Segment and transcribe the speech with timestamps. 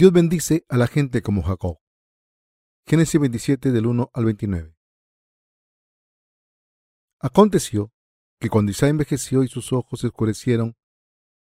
[0.00, 1.76] Dios bendice a la gente como Jacob.
[2.86, 4.74] Génesis 27 del 1 al 29.
[7.20, 7.92] Aconteció
[8.40, 10.74] que cuando Isaac envejeció y sus ojos se oscurecieron,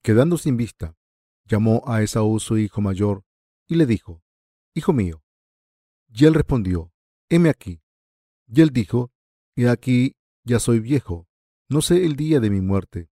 [0.03, 0.97] quedando sin vista,
[1.45, 3.23] llamó a Esaú su hijo mayor
[3.65, 4.21] y le dijo,
[4.73, 5.23] Hijo mío.
[6.09, 6.91] Y él respondió,
[7.29, 7.81] heme aquí.
[8.45, 9.13] Y él dijo,
[9.55, 11.29] He aquí, ya soy viejo,
[11.69, 13.09] no sé el día de mi muerte.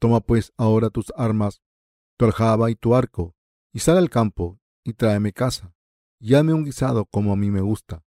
[0.00, 1.62] Toma pues ahora tus armas,
[2.16, 3.36] tu aljaba y tu arco,
[3.72, 5.74] y sal al campo, y tráeme casa.
[6.18, 8.02] Y hame un guisado como a mí me gusta,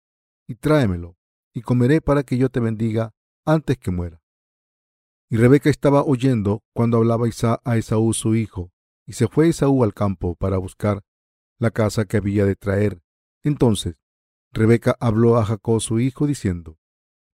[0.48, 1.16] y tráemelo,
[1.54, 3.14] y comeré para que yo te bendiga
[3.46, 4.22] antes que muera.
[5.30, 8.72] Y Rebeca estaba oyendo cuando hablaba Isaac a Esaú su hijo,
[9.06, 11.04] y se fue Esaú al campo para buscar
[11.60, 13.02] la casa que había de traer.
[13.44, 13.96] Entonces
[14.52, 16.78] Rebeca habló a Jacob su hijo, diciendo,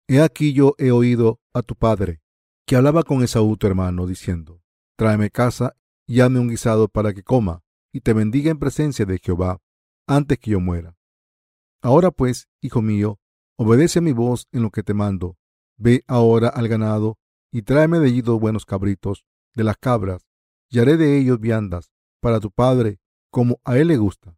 [0.08, 2.20] He aquí yo he oído a tu padre,
[2.66, 4.62] que hablaba con Esaú tu hermano, diciendo,
[4.96, 7.63] Tráeme casa y hame un guisado para que coma,
[7.94, 9.62] y te bendiga en presencia de Jehová,
[10.08, 10.96] antes que yo muera.
[11.80, 13.20] Ahora pues, hijo mío,
[13.56, 15.38] obedece a mi voz en lo que te mando.
[15.76, 17.18] Ve ahora al ganado,
[17.52, 20.26] y tráeme de allí dos buenos cabritos, de las cabras,
[20.68, 22.98] y haré de ellos viandas, para tu padre,
[23.30, 24.36] como a él le gusta.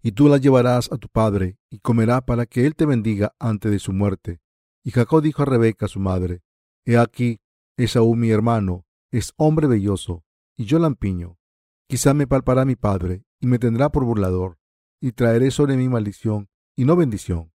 [0.00, 3.72] Y tú las llevarás a tu padre, y comerá para que él te bendiga antes
[3.72, 4.40] de su muerte.
[4.84, 6.44] Y Jacob dijo a Rebeca su madre,
[6.84, 7.40] He aquí,
[7.76, 10.22] Esaú mi hermano, es hombre belloso,
[10.56, 11.39] y yo lampiño.
[11.90, 14.60] Quizá me palpará mi padre, y me tendrá por burlador,
[15.00, 17.52] y traeré sobre mí maldición, y no bendición.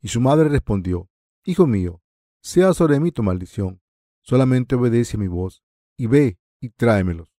[0.00, 1.10] Y su madre respondió,
[1.44, 2.00] Hijo mío,
[2.40, 3.82] sea sobre mí tu maldición,
[4.22, 5.62] solamente obedece mi voz,
[5.98, 7.36] y ve y tráemelos.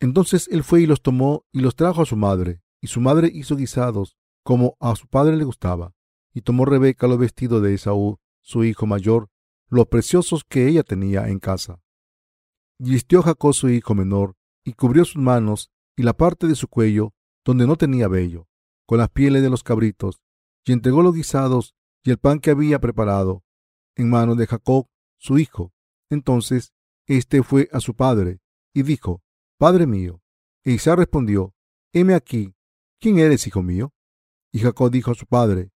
[0.00, 3.30] Entonces él fue y los tomó y los trajo a su madre, y su madre
[3.30, 5.92] hizo guisados como a su padre le gustaba,
[6.32, 9.28] y tomó Rebeca los vestidos de Esaú, su hijo mayor,
[9.68, 11.82] los preciosos que ella tenía en casa.
[12.78, 16.68] Y vistió Jacob su hijo menor, y cubrió sus manos y la parte de su
[16.68, 17.14] cuello
[17.44, 18.48] donde no tenía vello,
[18.86, 20.22] con las pieles de los cabritos,
[20.64, 23.44] y entregó los guisados y el pan que había preparado
[23.96, 24.88] en manos de Jacob,
[25.18, 25.72] su hijo.
[26.10, 26.72] Entonces
[27.06, 28.40] éste fue a su padre
[28.72, 29.22] y dijo,
[29.58, 30.20] Padre mío.
[30.64, 31.54] E Isaac respondió,
[31.92, 32.54] Heme aquí,
[32.98, 33.92] ¿quién eres, hijo mío?
[34.52, 35.70] Y Jacob dijo a su padre,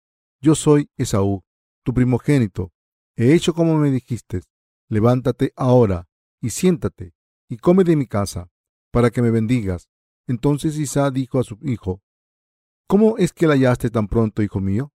[0.41, 1.43] Yo soy Esaú,
[1.83, 2.72] tu primogénito.
[3.16, 4.43] He hecho como me dijiste.
[4.89, 6.09] Levántate ahora
[6.41, 7.15] y siéntate
[7.49, 8.51] y come de mi casa,
[8.94, 9.91] para que me bendigas.
[10.27, 12.00] Entonces Isaac dijo a su hijo,
[12.87, 14.94] ¿Cómo es que la hallaste tan pronto, hijo mío?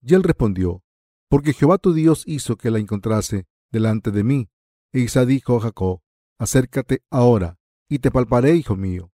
[0.00, 0.84] Y él respondió,
[1.28, 4.50] Porque Jehová tu Dios hizo que la encontrase delante de mí.
[4.92, 6.02] E Isaac dijo a Jacob,
[6.38, 7.58] Acércate ahora,
[7.88, 9.12] y te palparé, hijo mío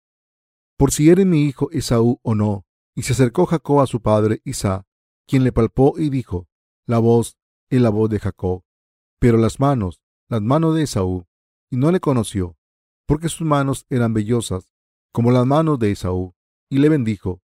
[0.76, 2.66] por si eres mi hijo Esaú o no.
[2.96, 4.86] Y se acercó Jacob a su padre Isaac,
[5.26, 6.48] quien le palpó y dijo,
[6.86, 7.38] La voz
[7.70, 8.62] es la voz de Jacob,
[9.18, 11.26] pero las manos, las manos de Esaú,
[11.70, 12.56] y no le conoció,
[13.06, 14.70] porque sus manos eran vellosas,
[15.12, 16.34] como las manos de Esaú,
[16.70, 17.42] y le bendijo.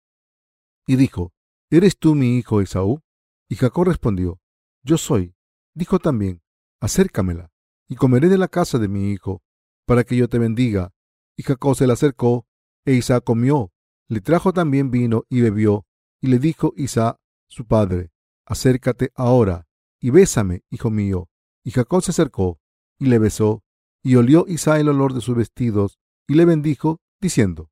[0.87, 1.33] Y dijo,
[1.71, 3.03] ¿Eres tú mi hijo Esaú?
[3.49, 4.41] Y Jacob respondió,
[4.83, 5.35] Yo soy.
[5.75, 6.43] Dijo también,
[6.81, 7.51] Acércamela,
[7.89, 9.43] y comeré de la casa de mi hijo,
[9.87, 10.93] para que yo te bendiga.
[11.37, 12.47] Y Jacob se le acercó
[12.85, 13.73] e Isaac comió,
[14.09, 15.87] le trajo también vino y bebió,
[16.21, 18.11] y le dijo Isaac, su padre,
[18.47, 19.67] acércate ahora
[20.01, 21.29] y bésame, hijo mío.
[21.63, 22.59] Y Jacob se acercó
[22.99, 23.63] y le besó,
[24.03, 27.71] y olió Isaac el olor de sus vestidos, y le bendijo, diciendo,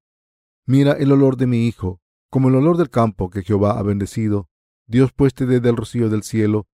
[0.67, 2.01] Mira el olor de mi hijo,
[2.31, 4.51] como el olor del campo que Jehová ha bendecido.
[4.87, 6.67] Dios pueste desde el rocío del cielo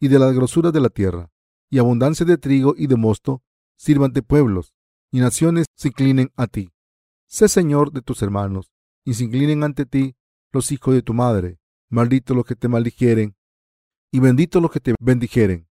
[0.00, 1.30] y de las grosuras de la tierra,
[1.70, 3.42] y abundancia de trigo y de mosto,
[3.76, 4.74] sirvante pueblos,
[5.10, 6.72] y naciones se inclinen a ti.
[7.26, 8.72] Sé Señor de tus hermanos,
[9.04, 10.16] y se inclinen ante ti
[10.52, 11.58] los hijos de tu madre.
[11.88, 13.36] Maldito los que te maldijeren,
[14.10, 15.68] y bendito los que te bendijeren.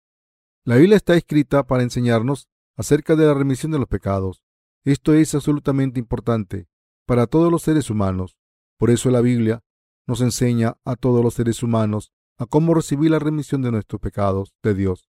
[0.65, 4.43] La Biblia está escrita para enseñarnos acerca de la remisión de los pecados.
[4.85, 6.69] Esto es absolutamente importante
[7.07, 8.37] para todos los seres humanos.
[8.79, 9.63] Por eso la Biblia
[10.07, 14.55] nos enseña a todos los seres humanos a cómo recibir la remisión de nuestros pecados
[14.63, 15.09] de Dios.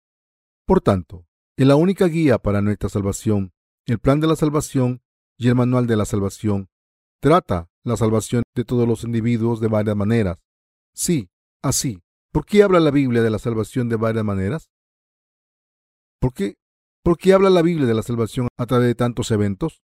[0.65, 1.25] Por tanto,
[1.57, 3.53] es la única guía para nuestra salvación.
[3.85, 5.01] El plan de la salvación
[5.37, 6.69] y el manual de la salvación
[7.19, 10.43] trata la salvación de todos los individuos de varias maneras.
[10.93, 11.29] Sí,
[11.61, 12.01] así.
[12.31, 14.69] ¿Por qué habla la Biblia de la salvación de varias maneras?
[16.19, 16.57] ¿Por qué?
[17.05, 19.83] ¿Por qué habla la Biblia de la salvación a través de tantos eventos?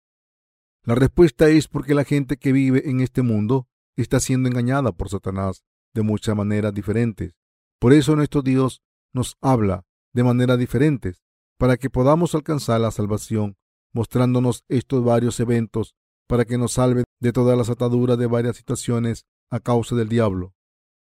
[0.85, 3.67] La respuesta es porque la gente que vive en este mundo
[3.97, 7.35] está siendo engañada por Satanás de muchas maneras diferentes.
[7.77, 8.81] Por eso nuestro Dios
[9.13, 9.83] nos habla
[10.13, 11.21] de maneras diferentes
[11.57, 13.57] para que podamos alcanzar la salvación
[13.91, 15.95] mostrándonos estos varios eventos
[16.25, 20.53] para que nos salve de todas las ataduras de varias situaciones a causa del diablo.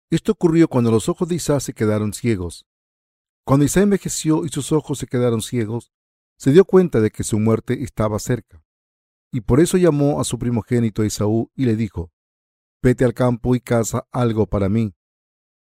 [0.09, 2.65] Esto ocurrió cuando los ojos de Isaac se quedaron ciegos.
[3.43, 5.91] Cuando Isaac envejeció y sus ojos se quedaron ciegos,
[6.37, 8.63] se dio cuenta de que su muerte estaba cerca.
[9.29, 12.11] y por eso llamó a su primogénito Esaú y le dijo,
[12.81, 14.95] Vete al campo y caza algo para mí.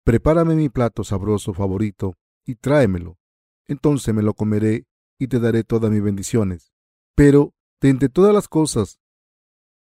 [0.05, 3.19] Prepárame mi plato sabroso favorito y tráemelo.
[3.67, 4.87] Entonces me lo comeré
[5.19, 6.73] y te daré todas mis bendiciones.
[7.14, 8.99] Pero, de entre todas las cosas,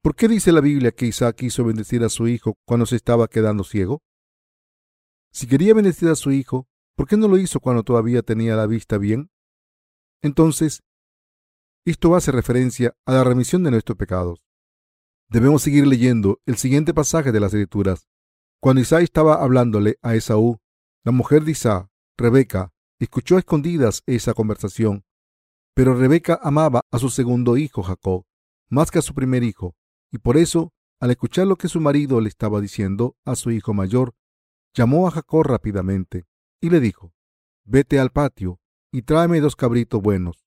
[0.03, 3.29] ¿por qué dice la Biblia que Isaac quiso bendecir a su hijo cuando se estaba
[3.29, 4.03] quedando ciego?
[5.31, 6.67] Si quería bendecir a su hijo,
[6.97, 9.31] ¿por qué no lo hizo cuando todavía tenía la vista bien?
[10.23, 10.83] Entonces,
[11.87, 14.43] esto hace referencia a la remisión de nuestros pecados.
[15.29, 18.07] Debemos seguir leyendo el siguiente pasaje de las Escrituras.
[18.61, 20.59] Cuando Isaac estaba hablándole a Esaú,
[21.05, 21.89] la mujer de Isaac,
[22.19, 25.05] Rebeca, escuchó a escondidas esa conversación.
[25.75, 28.25] Pero Rebeca amaba a su segundo hijo, Jacob,
[28.69, 29.75] más que a su primer hijo,
[30.13, 33.73] y por eso, al escuchar lo que su marido le estaba diciendo a su hijo
[33.73, 34.15] mayor,
[34.75, 36.27] llamó a Jacob rápidamente
[36.61, 37.15] y le dijo,
[37.65, 38.60] Vete al patio
[38.93, 40.45] y tráeme dos cabritos buenos.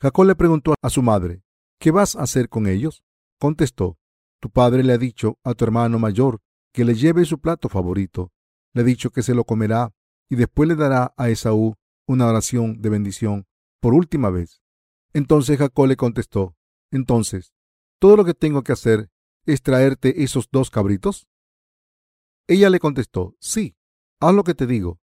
[0.00, 1.42] Jacob le preguntó a su madre,
[1.78, 3.04] ¿qué vas a hacer con ellos?
[3.38, 3.98] Contestó,
[4.40, 6.40] tu padre le ha dicho a tu hermano mayor
[6.72, 8.32] que le lleve su plato favorito.
[8.72, 9.94] Le ha dicho que se lo comerá
[10.28, 11.74] y después le dará a Esaú
[12.06, 13.46] una oración de bendición
[13.80, 14.62] por última vez.
[15.12, 16.56] Entonces Jacob le contestó,
[16.90, 17.52] entonces,
[17.98, 19.10] ¿todo lo que tengo que hacer
[19.44, 21.28] es traerte esos dos cabritos?
[22.48, 23.76] Ella le contestó, sí,
[24.20, 24.98] haz lo que te digo.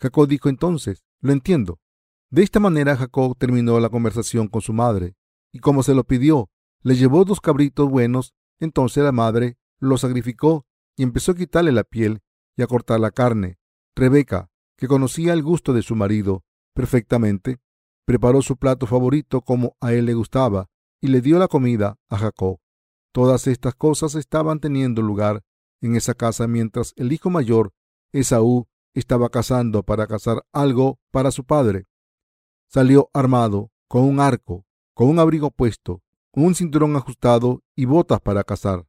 [0.00, 1.80] Jacob dijo entonces, lo entiendo.
[2.32, 5.16] De esta manera Jacob terminó la conversación con su madre,
[5.52, 6.48] y como se lo pidió,
[6.80, 10.64] le llevó dos cabritos buenos, entonces la madre los sacrificó
[10.96, 12.22] y empezó a quitarle la piel
[12.56, 13.58] y a cortar la carne.
[13.96, 17.58] Rebeca, que conocía el gusto de su marido perfectamente,
[18.06, 20.68] preparó su plato favorito como a él le gustaba
[21.00, 22.60] y le dio la comida a Jacob.
[23.12, 25.42] Todas estas cosas estaban teniendo lugar
[25.80, 27.72] en esa casa mientras el hijo mayor,
[28.12, 31.89] Esaú, estaba cazando para cazar algo para su padre
[32.70, 34.64] salió armado, con un arco,
[34.94, 36.02] con un abrigo puesto,
[36.32, 38.86] un cinturón ajustado y botas para cazar.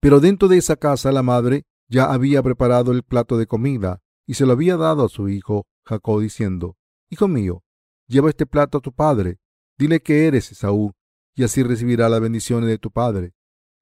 [0.00, 4.34] Pero dentro de esa casa la madre ya había preparado el plato de comida y
[4.34, 6.76] se lo había dado a su hijo Jacob diciendo,
[7.10, 7.62] Hijo mío,
[8.08, 9.38] lleva este plato a tu padre,
[9.78, 10.92] dile que eres Esaú,
[11.34, 13.34] y así recibirá las bendiciones de tu padre.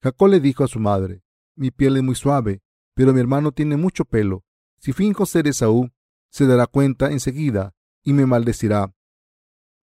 [0.03, 1.23] Jacob le dijo a su madre,
[1.57, 2.63] Mi piel es muy suave,
[2.95, 4.45] pero mi hermano tiene mucho pelo.
[4.79, 5.91] Si finjo ser Esaú,
[6.31, 8.95] se dará cuenta enseguida y me maldecirá.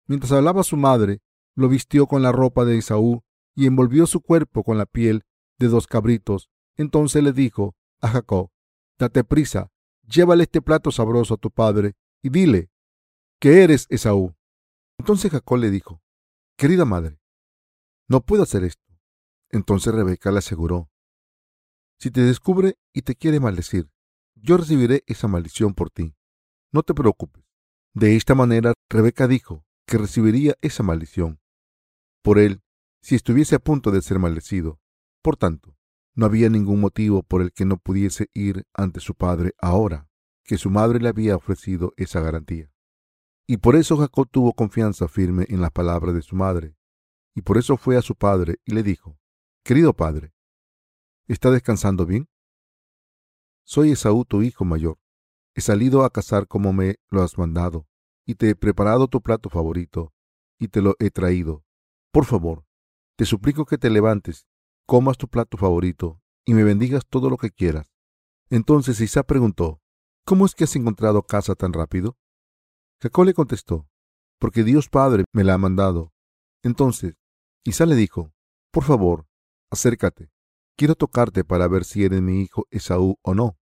[0.08, 1.22] Mientras hablaba su madre,
[1.56, 3.24] lo vistió con la ropa de Esaú
[3.56, 5.24] y envolvió su cuerpo con la piel
[5.60, 6.50] de dos cabritos.
[6.76, 8.50] Entonces le dijo a Jacob,
[8.98, 9.72] date prisa,
[10.04, 12.72] llévale este plato sabroso a tu padre y dile
[13.40, 14.36] que eres Esaú.
[14.98, 16.02] Entonces Jacob le dijo,
[16.58, 17.20] querida madre,
[18.08, 18.84] no puedo hacer esto.
[19.50, 20.90] Entonces Rebeca le aseguró,
[22.00, 23.90] si te descubre y te quiere maldecir,
[24.36, 26.16] yo recibiré esa maldición por ti.
[26.72, 27.44] No te preocupes.
[27.94, 31.40] De esta manera Rebeca dijo, que recibiría esa maldición
[32.24, 32.64] por él
[33.02, 34.80] si estuviese a punto de ser maldecido.
[35.22, 35.78] Por tanto,
[36.16, 40.10] no había ningún motivo por el que no pudiese ir ante su padre ahora
[40.46, 42.72] que su madre le había ofrecido esa garantía.
[43.48, 46.76] Y por eso Jacob tuvo confianza firme en las palabras de su madre,
[47.34, 49.18] y por eso fue a su padre y le dijo,
[49.64, 50.34] Querido padre,
[51.28, 52.30] ¿está descansando bien?
[53.66, 55.00] Soy Esaú tu hijo mayor.
[55.56, 57.88] He salido a cazar como me lo has mandado
[58.26, 60.14] y te he preparado tu plato favorito,
[60.60, 61.64] y te lo he traído.
[62.12, 62.66] Por favor,
[63.16, 64.48] te suplico que te levantes,
[64.86, 67.94] comas tu plato favorito, y me bendigas todo lo que quieras.
[68.50, 69.82] Entonces Isaac preguntó,
[70.26, 72.18] ¿Cómo es que has encontrado casa tan rápido?
[73.02, 73.90] Jacob le contestó,
[74.40, 76.14] porque Dios Padre me la ha mandado.
[76.62, 77.16] Entonces
[77.66, 78.34] Isaac le dijo,
[78.72, 79.28] Por favor,
[79.70, 80.32] acércate,
[80.78, 83.58] quiero tocarte para ver si eres mi hijo Esaú o no.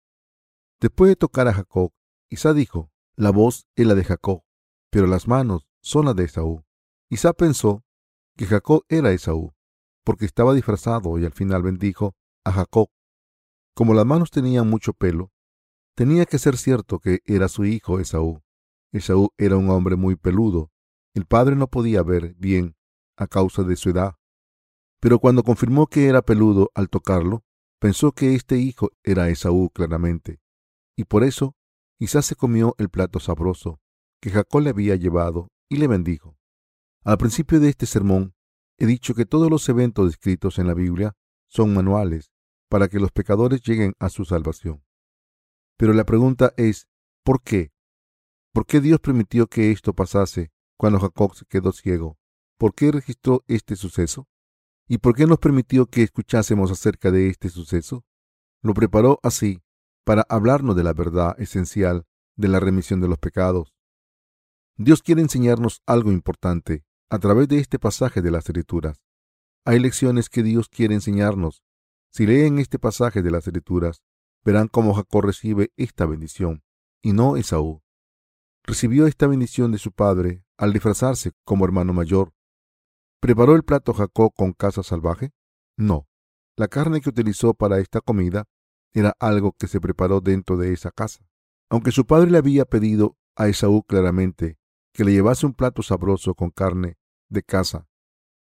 [0.81, 1.91] Después de tocar a Jacob,
[2.29, 4.43] Isaac dijo, La voz es la de Jacob,
[4.89, 6.63] pero las manos son las de Esaú.
[7.09, 7.83] Isaac pensó
[8.35, 9.53] que Jacob era Esaú,
[10.03, 12.89] porque estaba disfrazado y al final bendijo a Jacob.
[13.75, 15.31] Como las manos tenían mucho pelo,
[15.95, 18.41] tenía que ser cierto que era su hijo Esaú.
[18.91, 20.71] Esaú era un hombre muy peludo.
[21.13, 22.75] El padre no podía ver bien
[23.17, 24.15] a causa de su edad.
[24.99, 27.43] Pero cuando confirmó que era peludo al tocarlo,
[27.79, 30.41] pensó que este hijo era Esaú claramente.
[30.95, 31.55] Y por eso
[31.99, 33.79] Isaac se comió el plato sabroso
[34.21, 36.37] que Jacob le había llevado y le bendijo.
[37.03, 38.33] Al principio de este sermón
[38.77, 41.15] he dicho que todos los eventos descritos en la Biblia
[41.47, 42.31] son manuales
[42.69, 44.83] para que los pecadores lleguen a su salvación.
[45.77, 46.87] Pero la pregunta es,
[47.23, 47.71] ¿por qué?
[48.53, 52.17] ¿Por qué Dios permitió que esto pasase cuando Jacob se quedó ciego?
[52.57, 54.27] ¿Por qué registró este suceso?
[54.87, 58.03] ¿Y por qué nos permitió que escuchásemos acerca de este suceso?
[58.61, 59.61] Lo preparó así
[60.03, 63.73] para hablarnos de la verdad esencial de la remisión de los pecados.
[64.81, 69.03] Dios quiere enseñarnos algo importante a través de este pasaje de las Escrituras.
[69.65, 71.65] Hay lecciones que Dios quiere enseñarnos.
[72.13, 74.01] Si leen este pasaje de las Escrituras,
[74.45, 76.63] verán cómo Jacob recibe esta bendición,
[77.01, 77.83] y no Esaú.
[78.63, 82.31] Recibió esta bendición de su padre al disfrazarse como hermano mayor.
[83.19, 85.33] ¿Preparó el plato Jacob con caza salvaje?
[85.75, 86.07] No.
[86.55, 88.45] La carne que utilizó para esta comida
[88.93, 91.27] era algo que se preparó dentro de esa casa.
[91.69, 94.58] Aunque su padre le había pedido a Esaú claramente
[94.99, 96.97] que le llevase un plato sabroso con carne
[97.29, 97.87] de caza,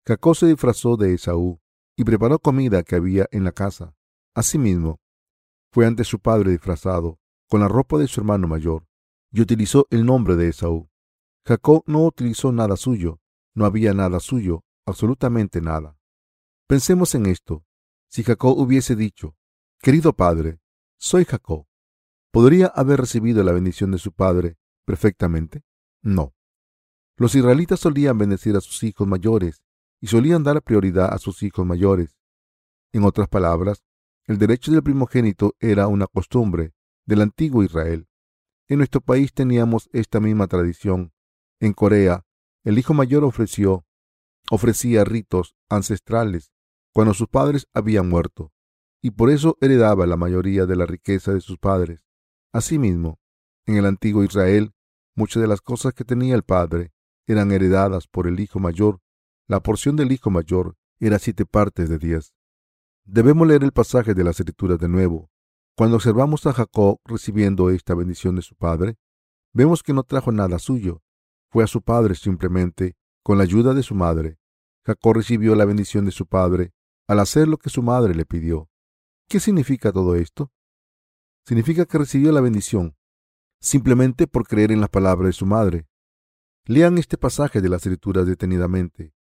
[0.05, 1.61] Jacob se disfrazó de Esaú
[1.95, 3.95] y preparó comida que había en la casa.
[4.35, 4.99] Asimismo,
[5.71, 7.17] fue ante su padre disfrazado
[7.49, 8.85] con la ropa de su hermano mayor
[9.31, 10.89] y utilizó el nombre de Esaú.
[11.47, 13.21] Jacob no utilizó nada suyo,
[13.55, 15.97] no había nada suyo, absolutamente nada.
[16.67, 17.63] Pensemos en esto.
[18.09, 19.37] Si Jacob hubiese dicho,
[19.79, 20.59] Querido padre,
[20.97, 21.67] soy Jacob,
[22.31, 25.63] ¿podría haber recibido la bendición de su padre perfectamente?
[26.03, 26.35] No.
[27.17, 29.63] Los israelitas solían bendecir a sus hijos mayores
[30.01, 32.17] y solían dar prioridad a sus hijos mayores.
[32.91, 33.83] En otras palabras,
[34.25, 36.73] el derecho del primogénito era una costumbre
[37.05, 38.07] del antiguo Israel.
[38.67, 41.13] En nuestro país teníamos esta misma tradición.
[41.59, 42.25] En Corea,
[42.63, 43.85] el hijo mayor ofreció,
[44.49, 46.51] ofrecía ritos ancestrales
[46.93, 48.51] cuando sus padres habían muerto,
[49.01, 52.05] y por eso heredaba la mayoría de la riqueza de sus padres.
[52.51, 53.19] Asimismo,
[53.65, 54.72] en el antiguo Israel,
[55.15, 56.91] muchas de las cosas que tenía el padre
[57.27, 58.99] eran heredadas por el hijo mayor.
[59.47, 62.33] La porción del hijo mayor era siete partes de diez.
[63.05, 65.29] Debemos leer el pasaje de las escrituras de nuevo.
[65.75, 68.97] Cuando observamos a Jacob recibiendo esta bendición de su padre,
[69.51, 71.01] vemos que no trajo nada suyo.
[71.49, 74.37] Fue a su padre simplemente con la ayuda de su madre.
[74.85, 76.73] Jacob recibió la bendición de su padre
[77.07, 78.69] al hacer lo que su madre le pidió.
[79.27, 80.51] ¿Qué significa todo esto?
[81.45, 82.95] Significa que recibió la bendición
[83.63, 85.87] simplemente por creer en las palabras de su madre.
[86.65, 89.13] Lean este pasaje de las escrituras detenidamente.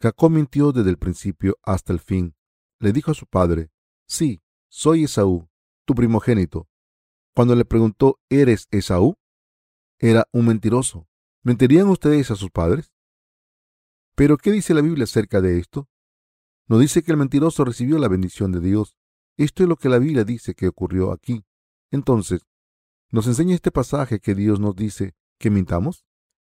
[0.00, 2.36] Jacob mintió desde el principio hasta el fin.
[2.78, 3.70] Le dijo a su padre,
[4.06, 5.48] sí, soy Esaú,
[5.84, 6.68] tu primogénito.
[7.34, 9.18] Cuando le preguntó, ¿eres Esaú?
[9.98, 11.08] Era un mentiroso.
[11.42, 12.92] ¿Mentirían ustedes a sus padres?
[14.14, 15.88] Pero, ¿qué dice la Biblia acerca de esto?
[16.68, 18.96] No dice que el mentiroso recibió la bendición de Dios.
[19.36, 21.44] Esto es lo que la Biblia dice que ocurrió aquí.
[21.90, 22.46] Entonces,
[23.10, 26.04] ¿nos enseña este pasaje que Dios nos dice que mintamos?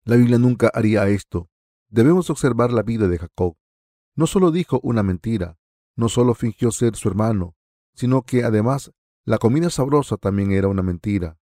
[0.05, 1.49] La Biblia nunca haría esto.
[1.89, 3.57] Debemos observar la vida de Jacob.
[4.15, 5.59] No solo dijo una mentira,
[5.97, 7.55] no solo fingió ser su hermano,
[7.95, 8.93] sino que además
[9.25, 11.39] la comida sabrosa también era una mentira.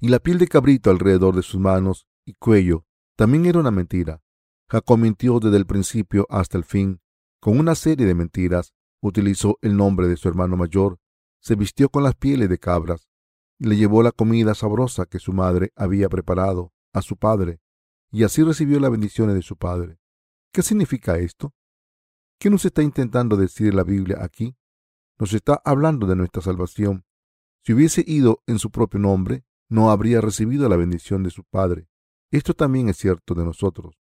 [0.00, 2.84] Y la piel de cabrito alrededor de sus manos y cuello
[3.16, 4.22] también era una mentira.
[4.68, 7.00] Jacob mintió desde el principio hasta el fin,
[7.40, 8.74] con una serie de mentiras.
[9.00, 10.98] Utilizó el nombre de su hermano mayor,
[11.38, 13.06] se vistió con las pieles de cabras,
[13.64, 17.60] le llevó la comida sabrosa que su madre había preparado a su padre,
[18.10, 19.98] y así recibió las bendiciones de su padre.
[20.52, 21.52] ¿Qué significa esto?
[22.38, 24.56] ¿Qué nos está intentando decir la Biblia aquí?
[25.18, 27.04] Nos está hablando de nuestra salvación
[27.64, 31.88] si hubiese ido en su propio nombre, no habría recibido la bendición de su Padre.
[32.30, 33.98] Esto también es cierto de nosotros.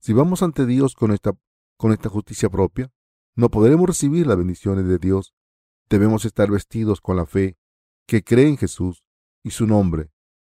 [0.00, 1.32] Si vamos ante Dios con esta,
[1.78, 2.92] con esta justicia propia,
[3.34, 5.32] no podremos recibir las bendiciones de Dios.
[5.88, 7.56] Debemos estar vestidos con la fe
[8.08, 9.04] que cree en Jesús
[9.44, 10.10] y su nombre.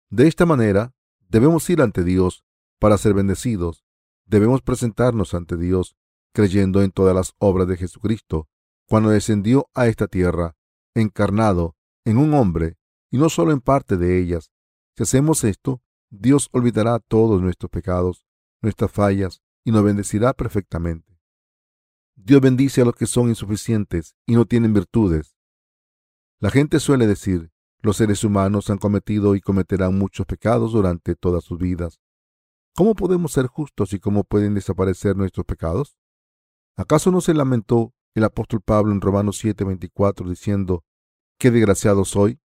[0.09, 0.95] De esta manera,
[1.29, 2.45] debemos ir ante Dios
[2.81, 3.85] para ser bendecidos.
[4.25, 5.95] Debemos presentarnos ante Dios
[6.33, 8.49] creyendo en todas las obras de Jesucristo
[8.89, 10.57] cuando descendió a esta tierra,
[10.95, 12.79] encarnado en un hombre
[13.11, 14.51] y no solo en parte de ellas.
[14.97, 18.25] Si hacemos esto, Dios olvidará todos nuestros pecados,
[18.63, 21.21] nuestras fallas y nos bendecirá perfectamente.
[22.15, 25.37] Dios bendice a los que son insuficientes y no tienen virtudes.
[26.43, 31.45] La gente suele decir, los seres humanos han cometido y cometerán muchos pecados durante todas
[31.45, 32.01] sus vidas.
[32.75, 35.97] ¿Cómo podemos ser justos y cómo pueden desaparecer nuestros pecados?
[36.77, 40.83] ¿Acaso no se lamentó el apóstol Pablo en Romanos 7:24 diciendo,
[41.39, 42.41] qué desgraciado soy?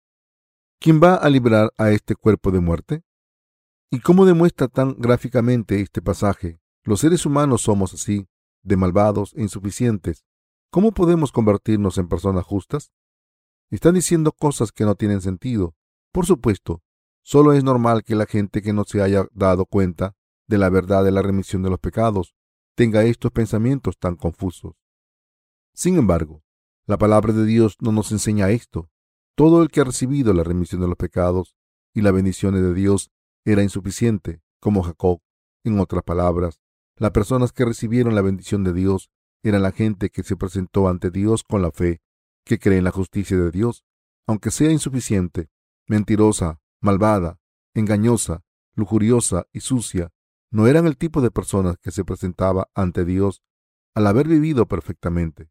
[0.79, 3.03] ¿Quién va a librar a este cuerpo de muerte?
[3.91, 6.61] ¿Y cómo demuestra tan gráficamente este pasaje?
[6.85, 8.29] Los seres humanos somos así,
[8.63, 10.27] de malvados e insuficientes.
[10.71, 12.93] ¿Cómo podemos convertirnos en personas justas?
[13.71, 15.75] Están diciendo cosas que no tienen sentido.
[16.13, 16.83] Por supuesto,
[17.23, 20.15] solo es normal que la gente que no se haya dado cuenta
[20.47, 22.35] de la verdad de la remisión de los pecados
[22.77, 24.75] tenga estos pensamientos tan confusos.
[25.75, 26.43] Sin embargo,
[26.87, 28.89] la palabra de Dios no nos enseña esto.
[29.35, 31.57] Todo el que ha recibido la remisión de los pecados
[31.93, 33.11] y las bendiciones de Dios
[33.45, 35.21] era insuficiente, como Jacob.
[35.65, 36.61] En otras palabras,
[36.97, 39.11] las personas que recibieron la bendición de Dios
[39.43, 42.01] eran la gente que se presentó ante Dios con la fe,
[42.47, 43.85] que cree en la justicia de Dios,
[44.27, 45.51] aunque sea insuficiente,
[45.87, 47.41] mentirosa, malvada,
[47.75, 50.13] engañosa, lujuriosa y sucia,
[50.51, 53.43] no eran el tipo de personas que se presentaba ante Dios
[53.95, 55.51] al haber vivido perfectamente,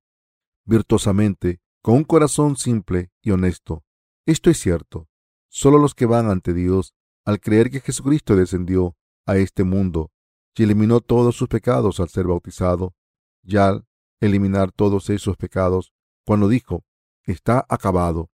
[0.64, 3.84] virtuosamente, con un corazón simple y honesto.
[4.25, 5.10] Esto es cierto.
[5.50, 10.12] Solo los que van ante Dios, al creer que Jesucristo descendió a este mundo
[10.56, 12.96] y eliminó todos sus pecados al ser bautizado,
[13.44, 13.88] ya al
[14.22, 15.95] eliminar todos esos pecados,
[16.25, 16.84] cuando dijo,
[17.24, 18.29] está acabado,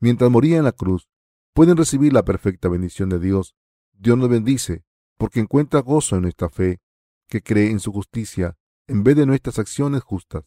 [0.00, 1.08] mientras moría en la cruz,
[1.54, 3.54] pueden recibir la perfecta bendición de Dios.
[3.92, 4.84] Dios nos bendice
[5.16, 6.80] porque encuentra gozo en nuestra fe,
[7.28, 8.56] que cree en su justicia
[8.88, 10.44] en vez de nuestras acciones justas.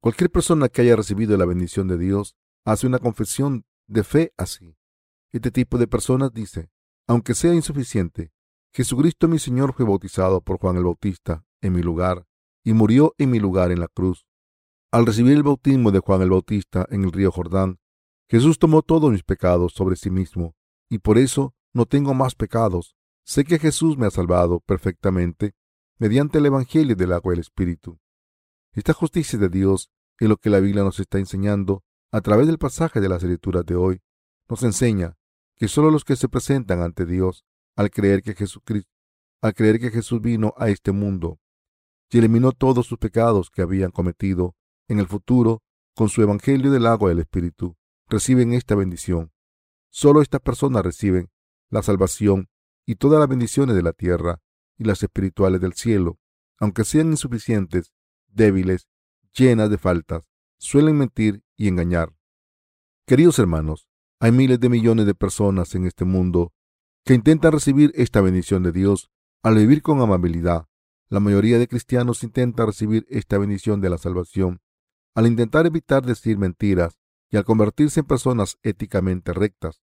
[0.00, 4.76] Cualquier persona que haya recibido la bendición de Dios hace una confesión de fe así.
[5.32, 6.70] Este tipo de personas dice,
[7.06, 8.32] aunque sea insuficiente,
[8.74, 12.26] Jesucristo mi Señor fue bautizado por Juan el Bautista en mi lugar
[12.64, 14.26] y murió en mi lugar en la cruz.
[14.94, 17.78] Al recibir el bautismo de Juan el Bautista en el río Jordán,
[18.28, 20.54] Jesús tomó todos mis pecados sobre sí mismo
[20.90, 22.94] y por eso no tengo más pecados.
[23.24, 25.54] Sé que Jesús me ha salvado perfectamente
[25.98, 28.00] mediante el Evangelio del agua y el Espíritu.
[28.74, 32.58] Esta justicia de Dios es lo que la Biblia nos está enseñando a través del
[32.58, 34.02] pasaje de las escrituras de hoy.
[34.46, 35.16] Nos enseña
[35.56, 37.46] que solo los que se presentan ante Dios
[37.76, 38.92] al creer que Jesucristo,
[39.40, 41.40] al creer que Jesús vino a este mundo
[42.10, 44.54] y eliminó todos sus pecados que habían cometido
[44.92, 45.62] en el futuro
[45.94, 47.76] con su Evangelio del agua y el Espíritu,
[48.08, 49.32] reciben esta bendición.
[49.90, 51.30] Solo estas personas reciben
[51.70, 52.48] la salvación
[52.86, 54.40] y todas las bendiciones de la tierra
[54.76, 56.18] y las espirituales del cielo,
[56.58, 57.92] aunque sean insuficientes,
[58.28, 58.88] débiles,
[59.34, 62.14] llenas de faltas, suelen mentir y engañar.
[63.06, 63.88] Queridos hermanos,
[64.20, 66.52] hay miles de millones de personas en este mundo
[67.04, 69.10] que intentan recibir esta bendición de Dios
[69.42, 70.66] al vivir con amabilidad.
[71.08, 74.60] La mayoría de cristianos intenta recibir esta bendición de la salvación
[75.14, 76.98] al intentar evitar decir mentiras
[77.30, 79.82] y al convertirse en personas éticamente rectas.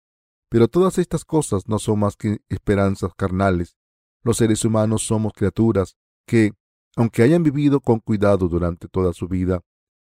[0.49, 3.77] Pero todas estas cosas no son más que esperanzas carnales
[4.25, 6.53] los seres humanos somos criaturas que,
[6.95, 9.61] aunque hayan vivido con cuidado durante toda su vida,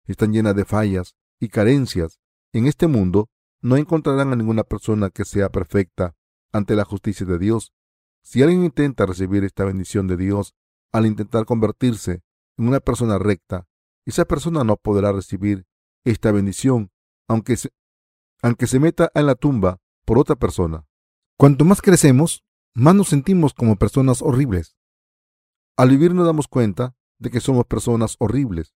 [0.05, 2.19] están llenas de fallas y carencias.
[2.53, 6.17] En este mundo no encontrarán a ninguna persona que sea perfecta
[6.51, 7.73] ante la justicia de Dios.
[8.23, 10.57] Si alguien intenta recibir esta bendición de Dios
[10.91, 12.25] al intentar convertirse
[12.59, 13.69] en una persona recta,
[14.11, 15.67] esa persona no podrá recibir
[16.05, 16.93] esta bendición,
[17.29, 17.71] aunque se,
[18.43, 20.87] aunque se meta en la tumba por otra persona.
[21.37, 22.45] Cuanto más crecemos,
[22.75, 24.77] más nos sentimos como personas horribles.
[25.77, 28.75] Al vivir nos damos cuenta de que somos personas horribles.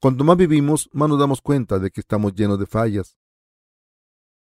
[0.00, 3.18] Cuanto más vivimos, más nos damos cuenta de que estamos llenos de fallas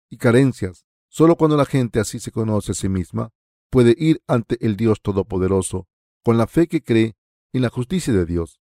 [0.10, 0.86] y carencias.
[1.08, 3.32] Solo cuando la gente así se conoce a sí misma,
[3.69, 5.88] puede ir ante el Dios Todopoderoso
[6.24, 7.15] con la fe que cree
[7.54, 8.60] en la justicia de Dios.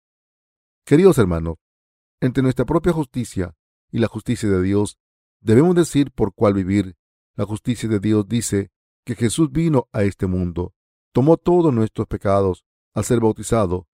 [0.86, 1.58] Queridos hermanos,
[2.20, 3.56] entre nuestra propia justicia
[3.92, 4.98] y la justicia de Dios,
[5.40, 6.98] debemos decir por cuál vivir.
[7.36, 8.72] La justicia de Dios dice
[9.06, 10.74] que Jesús vino a este mundo,
[11.14, 13.88] tomó todos nuestros pecados al ser bautizado,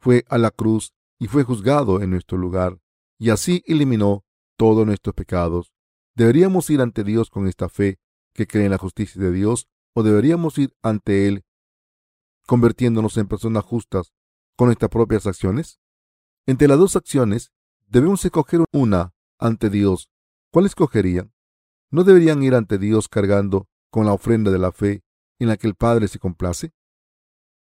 [0.00, 2.80] fue a la cruz y fue juzgado en nuestro lugar,
[3.18, 4.24] y así eliminó
[4.56, 5.72] todos nuestros pecados.
[6.14, 7.98] ¿Deberíamos ir ante Dios con esta fe
[8.32, 11.44] que cree en la justicia de Dios o deberíamos ir ante Él
[12.46, 14.14] convirtiéndonos en personas justas
[14.56, 15.78] con nuestras propias acciones?
[16.48, 17.52] Entre las dos acciones
[17.88, 20.10] debemos escoger una ante Dios.
[20.50, 21.34] ¿Cuál escogerían?
[21.90, 25.02] ¿No deberían ir ante Dios cargando con la ofrenda de la fe
[25.38, 26.72] en la que el Padre se complace?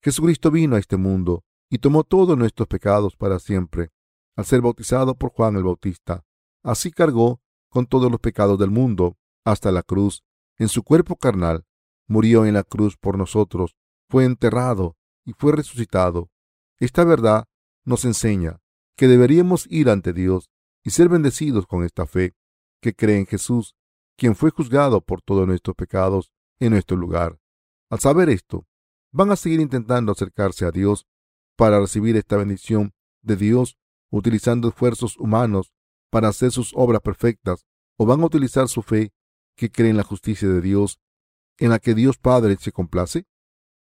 [0.03, 3.89] Jesucristo vino a este mundo y tomó todos nuestros pecados para siempre,
[4.36, 6.23] al ser bautizado por Juan el Bautista.
[6.62, 10.23] Así cargó con todos los pecados del mundo hasta la cruz.
[10.60, 11.65] En su cuerpo carnal
[12.05, 13.75] murió en la cruz por nosotros,
[14.12, 16.29] fue enterrado y fue resucitado.
[16.77, 17.48] Esta verdad
[17.89, 18.62] nos enseña
[18.95, 20.52] que deberíamos ir ante Dios
[20.84, 22.36] y ser bendecidos con esta fe
[22.82, 23.75] que cree en Jesús
[24.15, 27.39] quien fue juzgado por todos nuestros pecados en nuestro lugar.
[27.89, 28.67] Al saber esto,
[29.12, 31.08] van a seguir intentando acercarse a Dios
[31.56, 33.75] para recibir esta bendición de Dios
[34.12, 35.73] utilizando esfuerzos humanos
[36.12, 37.65] para hacer sus obras perfectas
[37.97, 39.13] o van a utilizar su fe
[39.56, 40.99] que cree en la justicia de Dios
[41.58, 43.25] en la que Dios Padre se complace?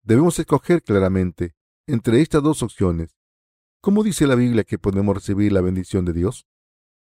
[0.03, 1.55] Debemos escoger claramente
[1.87, 3.20] entre estas dos opciones.
[3.83, 6.47] ¿Cómo dice la Biblia que podemos recibir la bendición de Dios?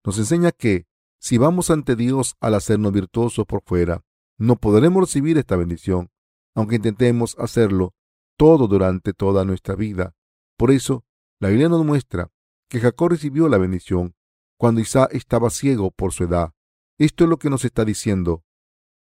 [0.05, 0.87] Nos enseña que
[1.19, 4.05] si vamos ante Dios al hacernos virtuosos por fuera,
[4.37, 6.09] no podremos recibir esta bendición,
[6.55, 7.93] aunque intentemos hacerlo
[8.37, 10.15] todo durante toda nuestra vida.
[10.57, 11.03] Por eso,
[11.41, 12.31] la Biblia nos muestra
[12.69, 14.15] que Jacob recibió la bendición
[14.57, 16.53] cuando Isaac estaba ciego por su edad.
[16.97, 18.45] Esto es lo que nos está diciendo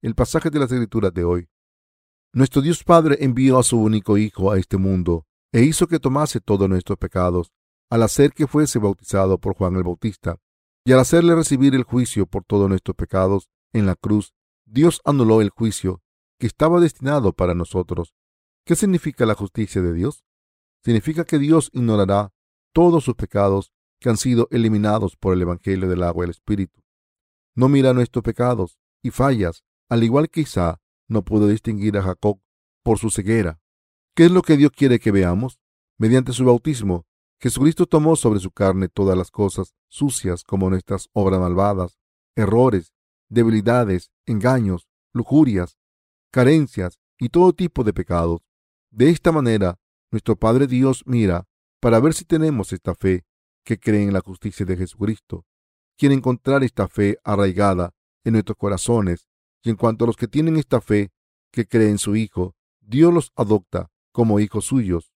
[0.01, 1.49] el pasaje de las escrituras de hoy.
[2.31, 6.39] Nuestro Dios Padre envió a su único Hijo a este mundo e hizo que tomase
[6.39, 7.51] todos nuestros pecados
[7.89, 10.37] al hacer que fuese bautizado por Juan el Bautista.
[10.85, 14.33] Y al hacerle recibir el juicio por todos nuestros pecados en la cruz,
[14.65, 16.01] Dios anuló el juicio
[16.39, 18.15] que estaba destinado para nosotros.
[18.65, 20.23] ¿Qué significa la justicia de Dios?
[20.83, 22.33] Significa que Dios ignorará
[22.73, 26.81] todos sus pecados que han sido eliminados por el Evangelio del agua y el Espíritu.
[27.55, 32.39] No mira nuestros pecados y fallas, al igual que Isaac no pudo distinguir a Jacob
[32.83, 33.60] por su ceguera.
[34.13, 35.61] ¿Qué es lo que Dios quiere que veamos?
[35.97, 37.05] Mediante su bautismo,
[37.39, 41.97] Jesucristo tomó sobre su carne todas las cosas sucias como nuestras obras malvadas,
[42.35, 42.93] errores,
[43.29, 45.77] debilidades, engaños, lujurias,
[46.29, 48.41] carencias y todo tipo de pecados.
[48.89, 49.79] De esta manera,
[50.11, 51.47] nuestro Padre Dios mira
[51.79, 53.23] para ver si tenemos esta fe
[53.63, 55.45] que cree en la justicia de Jesucristo.
[55.97, 57.93] Quiere encontrar esta fe arraigada
[58.25, 59.29] en nuestros corazones
[59.63, 61.11] y en cuanto a los que tienen esta fe
[61.49, 65.13] que cree en su Hijo, Dios los adopta como hijos suyos.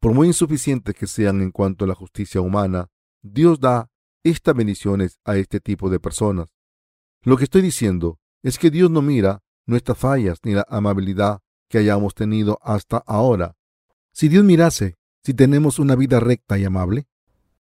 [0.00, 2.88] Por muy insuficientes que sean en cuanto a la justicia humana,
[3.22, 3.90] Dios da
[4.22, 6.54] estas bendiciones a este tipo de personas.
[7.22, 11.78] Lo que estoy diciendo es que Dios no mira nuestras fallas ni la amabilidad que
[11.78, 13.56] hayamos tenido hasta ahora.
[14.12, 17.06] Si Dios mirase si tenemos una vida recta y amable,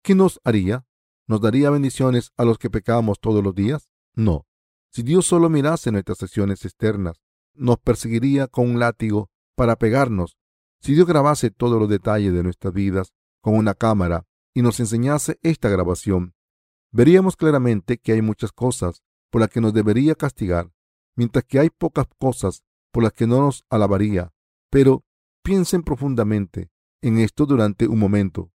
[0.02, 0.86] ¿qué nos haría?
[1.28, 3.89] ¿Nos daría bendiciones a los que pecamos todos los días?
[4.15, 4.46] No.
[4.91, 7.22] Si Dios solo mirase nuestras acciones externas,
[7.54, 10.38] nos perseguiría con un látigo para pegarnos.
[10.79, 15.39] Si Dios grabase todos los detalles de nuestras vidas con una cámara y nos enseñase
[15.41, 16.33] esta grabación,
[16.91, 20.71] veríamos claramente que hay muchas cosas por las que nos debería castigar,
[21.15, 24.33] mientras que hay pocas cosas por las que no nos alabaría.
[24.69, 25.03] Pero
[25.43, 28.51] piensen profundamente en esto durante un momento.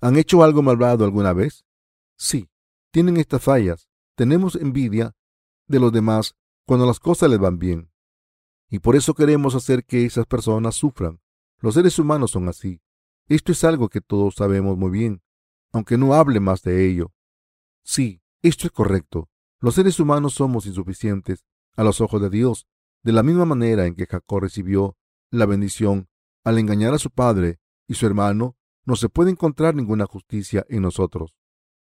[0.00, 1.64] ¿Han hecho algo malvado alguna vez?
[2.16, 2.48] Sí,
[2.90, 3.88] tienen estas fallas.
[4.16, 5.14] Tenemos envidia
[5.66, 6.36] de los demás
[6.66, 7.90] cuando las cosas les van bien.
[8.68, 11.20] Y por eso queremos hacer que esas personas sufran.
[11.60, 12.80] Los seres humanos son así.
[13.28, 15.22] Esto es algo que todos sabemos muy bien,
[15.72, 17.12] aunque no hable más de ello.
[17.84, 19.28] Sí, esto es correcto.
[19.60, 21.44] Los seres humanos somos insuficientes
[21.76, 22.66] a los ojos de Dios,
[23.02, 24.96] de la misma manera en que Jacob recibió
[25.30, 26.08] la bendición
[26.44, 30.82] al engañar a su padre y su hermano, no se puede encontrar ninguna justicia en
[30.82, 31.36] nosotros.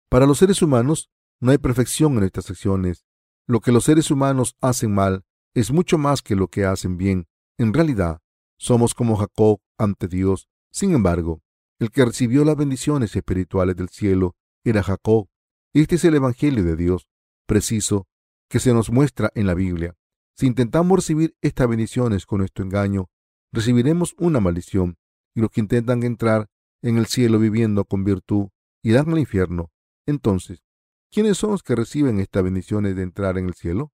[0.08, 3.04] Para los seres humanos no hay perfección en nuestras acciones.
[3.46, 5.24] Lo que los seres humanos hacen mal
[5.54, 7.28] es mucho más que lo que hacen bien.
[7.58, 8.20] En realidad,
[8.64, 10.48] somos como Jacob ante Dios.
[10.72, 11.42] Sin embargo,
[11.78, 15.28] el que recibió las bendiciones espirituales del cielo era Jacob.
[15.74, 17.06] Este es el Evangelio de Dios,
[17.46, 18.08] preciso,
[18.48, 19.94] que se nos muestra en la Biblia.
[20.34, 23.10] Si intentamos recibir estas bendiciones con nuestro engaño,
[23.52, 24.96] recibiremos una maldición,
[25.34, 26.48] y los que intentan entrar
[26.80, 28.48] en el cielo viviendo con virtud
[28.82, 29.72] irán al infierno.
[30.06, 30.64] Entonces,
[31.12, 33.92] ¿quiénes son los que reciben estas bendiciones de entrar en el cielo?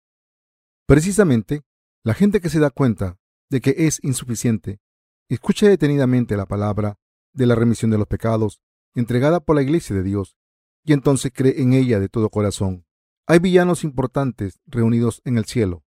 [0.87, 1.62] Precisamente,
[2.04, 3.19] la gente que se da cuenta
[3.50, 4.80] de que es insuficiente,
[5.28, 6.98] escucha detenidamente la palabra
[7.32, 8.60] de la remisión de los pecados
[8.94, 10.36] entregada por la Iglesia de Dios
[10.84, 12.86] y entonces cree en ella de todo corazón.
[13.26, 15.84] Hay villanos importantes reunidos en el cielo,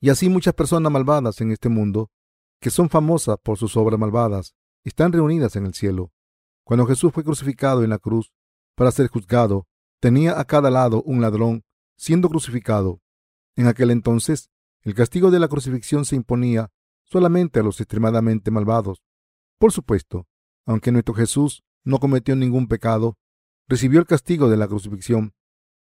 [0.00, 2.10] y así muchas personas malvadas en este mundo
[2.60, 6.12] que son famosas por sus obras malvadas, están reunidas en el cielo.
[6.64, 8.32] Cuando Jesús fue crucificado en la cruz
[8.74, 9.66] para ser juzgado,
[10.00, 11.64] tenía a cada lado un ladrón
[11.96, 13.00] siendo crucificado.
[13.56, 14.50] En aquel entonces,
[14.82, 16.70] el castigo de la crucifixión se imponía
[17.04, 19.02] solamente a los extremadamente malvados.
[19.58, 20.26] Por supuesto,
[20.66, 23.16] aunque nuestro Jesús no cometió ningún pecado,
[23.68, 25.34] recibió el castigo de la crucifixión,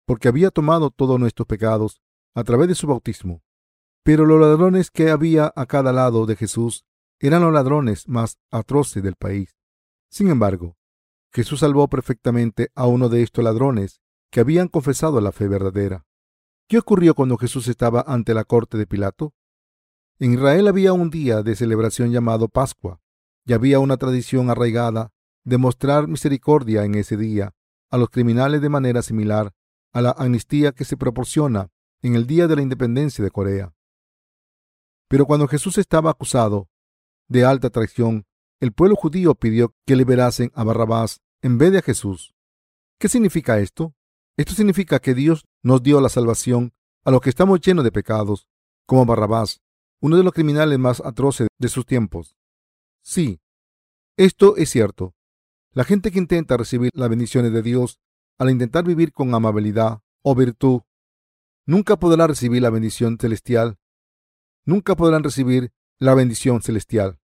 [0.06, 2.02] porque había tomado todos nuestros pecados
[2.34, 3.44] a través de su bautismo.
[4.04, 6.86] Pero los ladrones que había a cada lado de Jesús
[7.20, 9.56] eran los ladrones más atroces del país.
[10.10, 10.76] Sin embargo,
[11.32, 16.06] Jesús salvó perfectamente a uno de estos ladrones que habían confesado la fe verdadera.
[16.68, 19.34] ¿Qué ocurrió cuando Jesús estaba ante la corte de Pilato?
[20.22, 23.02] En Israel había un día de celebración llamado Pascua,
[23.44, 25.12] y había una tradición arraigada
[25.44, 27.56] de mostrar misericordia en ese día
[27.90, 29.52] a los criminales de manera similar
[29.92, 31.72] a la amnistía que se proporciona
[32.04, 33.74] en el día de la independencia de Corea.
[35.08, 36.70] Pero cuando Jesús estaba acusado
[37.28, 38.28] de alta traición,
[38.60, 42.36] el pueblo judío pidió que liberasen a Barrabás en vez de a Jesús.
[43.00, 43.96] ¿Qué significa esto?
[44.38, 46.74] Esto significa que Dios nos dio la salvación
[47.06, 48.48] a los que estamos llenos de pecados,
[48.86, 49.62] como Barrabás,
[50.02, 52.36] uno de los criminales más atroces de sus tiempos.
[53.02, 53.40] Sí,
[54.18, 55.14] esto es cierto.
[55.72, 58.00] La gente que intenta recibir las bendiciones de Dios
[58.38, 60.82] al intentar vivir con amabilidad o virtud,
[61.66, 63.78] nunca podrá recibir la bendición celestial
[64.66, 67.20] nunca podrán recibir la bendición celestial.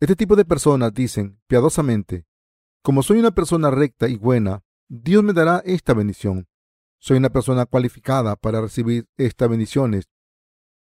[0.00, 2.26] Este tipo de personas dicen piadosamente,
[2.82, 6.48] como soy una persona recta y buena, Dios me dará esta bendición.
[7.00, 10.08] Soy una persona cualificada para recibir estas bendiciones.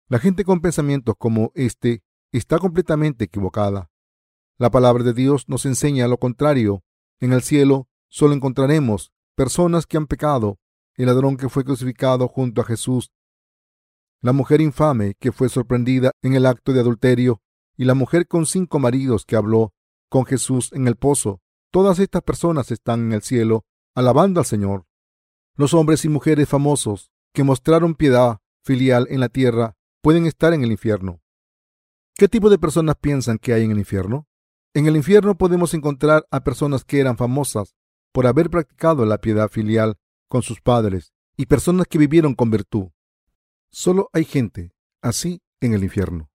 [0.08, 3.90] La gente con pensamientos como este está completamente equivocada.
[4.58, 6.82] La palabra de Dios nos enseña lo contrario.
[7.20, 10.58] En el cielo solo encontraremos personas que han pecado.
[10.94, 13.10] El ladrón que fue crucificado junto a Jesús
[14.26, 17.42] la mujer infame que fue sorprendida en el acto de adulterio
[17.76, 19.72] y la mujer con cinco maridos que habló
[20.08, 21.40] con Jesús en el pozo.
[21.70, 24.86] todas estas personas están en el cielo alabando al Señor.
[25.54, 29.75] Los hombres y mujeres famosos que mostraron piedad filial en la tierra
[30.06, 31.20] pueden estar en el infierno.
[32.14, 34.28] ¿Qué tipo de personas piensan que hay en el infierno?
[34.72, 37.74] En el infierno podemos encontrar a personas que eran famosas
[38.12, 39.96] por haber practicado la piedad filial
[40.28, 42.90] con sus padres y personas que vivieron con virtud.
[43.72, 46.30] Solo hay gente así en el infierno.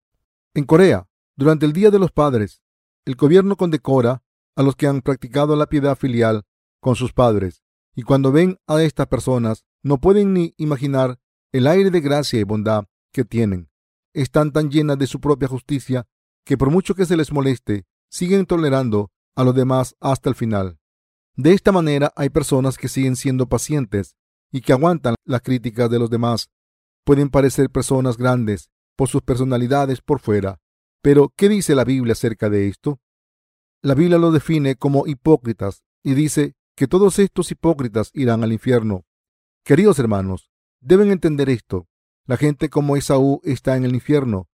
[0.53, 1.07] En Corea,
[1.37, 2.61] durante el Día de los Padres,
[3.05, 4.21] el gobierno condecora
[4.57, 6.43] a los que han practicado la piedad filial
[6.81, 7.63] con sus padres,
[7.95, 11.21] y cuando ven a estas personas no pueden ni imaginar
[11.53, 13.69] el aire de gracia y bondad que tienen.
[14.13, 16.05] Están tan llenas de su propia justicia
[16.45, 20.79] que por mucho que se les moleste, siguen tolerando a los demás hasta el final.
[21.35, 24.15] De esta manera hay personas que siguen siendo pacientes
[24.51, 26.49] y que aguantan las críticas de los demás.
[27.05, 30.59] Pueden parecer personas grandes por sus personalidades por fuera.
[31.01, 32.99] Pero, ¿qué dice la Biblia acerca de esto?
[33.81, 39.05] La Biblia lo define como hipócritas y dice que todos estos hipócritas irán al infierno.
[39.63, 41.87] Queridos hermanos, deben entender esto.
[42.25, 44.47] La gente como Esaú está en el infierno,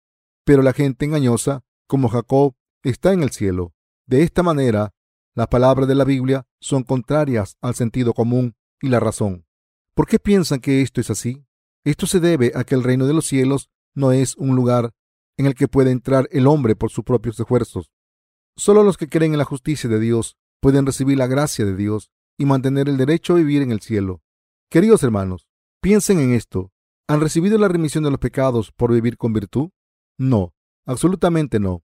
[0.44, 3.74] pero la gente engañosa como Jacob está en el cielo.
[4.06, 4.94] De esta manera,
[5.36, 9.46] las palabras de la Biblia son contrarias al sentido común y la razón.
[9.94, 11.46] ¿Por qué piensan que esto es así?
[11.84, 14.94] Esto se debe a que el reino de los cielos no es un lugar
[15.38, 17.92] en el que puede entrar el hombre por sus propios esfuerzos.
[18.56, 22.12] Solo los que creen en la justicia de Dios pueden recibir la gracia de Dios
[22.38, 24.22] y mantener el derecho a vivir en el cielo.
[24.70, 25.48] Queridos hermanos,
[25.82, 26.72] piensen en esto.
[27.10, 29.70] ¿Han recibido la remisión de los pecados por vivir con virtud?
[30.18, 30.54] No,
[30.86, 31.82] absolutamente no.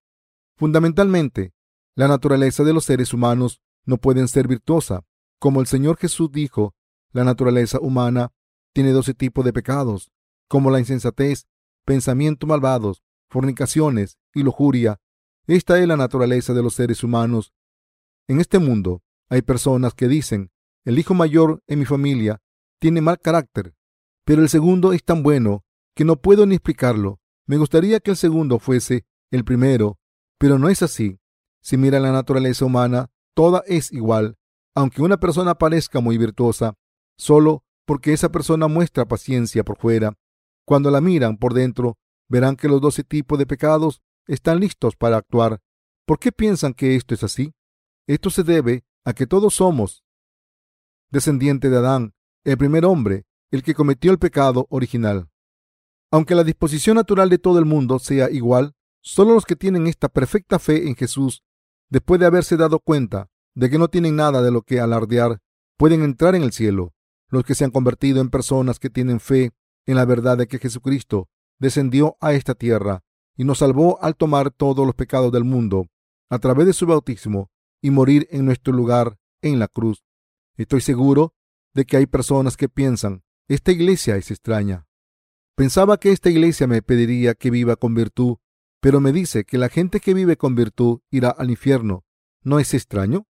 [0.58, 1.54] Fundamentalmente,
[1.96, 5.06] la naturaleza de los seres humanos no pueden ser virtuosa.
[5.40, 6.76] Como el Señor Jesús dijo,
[7.12, 8.34] la naturaleza humana
[8.74, 10.12] tiene doce tipos de pecados,
[10.50, 11.48] como la insensatez,
[11.86, 15.00] pensamientos malvados, fornicaciones y lujuria.
[15.48, 17.54] Esta es la naturaleza de los seres humanos.
[18.28, 20.52] En este mundo hay personas que dicen,
[20.84, 22.42] el hijo mayor en mi familia
[22.80, 23.74] tiene mal carácter,
[24.26, 25.64] pero el segundo es tan bueno
[25.96, 27.20] que no puedo ni explicarlo.
[27.46, 30.00] Me gustaría que el segundo fuese el primero,
[30.38, 31.20] pero no es así.
[31.62, 34.38] Si mira la naturaleza humana, toda es igual,
[34.76, 36.76] aunque una persona parezca muy virtuosa,
[37.18, 40.18] solo porque esa persona muestra paciencia por fuera.
[40.66, 41.98] Cuando la miran por dentro,
[42.30, 45.60] verán que los doce tipos de pecados están listos para actuar.
[46.06, 47.54] ¿Por qué piensan que esto es así?
[48.08, 50.04] Esto se debe a que todos somos
[51.12, 55.30] descendientes de Adán, el primer hombre, el que cometió el pecado original.
[56.10, 60.10] Aunque la disposición natural de todo el mundo sea igual, solo los que tienen esta
[60.10, 61.44] perfecta fe en Jesús
[61.88, 65.40] después de haberse dado cuenta de que no tienen nada de lo que alardear,
[65.78, 66.96] pueden entrar en el cielo.
[67.30, 69.52] Los que se han convertido en personas que tienen fe
[69.86, 73.04] en la verdad de que Jesucristo descendió a esta tierra
[73.38, 75.86] y nos salvó al tomar todos los pecados del mundo
[76.32, 77.52] a través de su bautismo
[77.84, 80.04] y morir en nuestro lugar en la cruz.
[80.58, 81.36] Estoy seguro
[81.76, 84.88] de que hay personas que piensan, esta iglesia es extraña.
[85.56, 88.38] Pensaba que esta iglesia me pediría que viva con virtud
[88.84, 92.04] pero me dice que la gente que vive con virtud irá al infierno.
[92.44, 93.28] ¿No es extraño?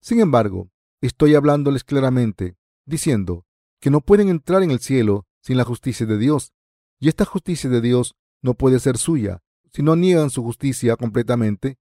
[0.00, 3.46] Sin embargo, estoy hablándoles claramente, diciendo
[3.80, 6.52] que no pueden entrar en el cielo sin la justicia de Dios,
[7.00, 11.78] y esta justicia de Dios no puede ser suya si no niegan su justicia completamente.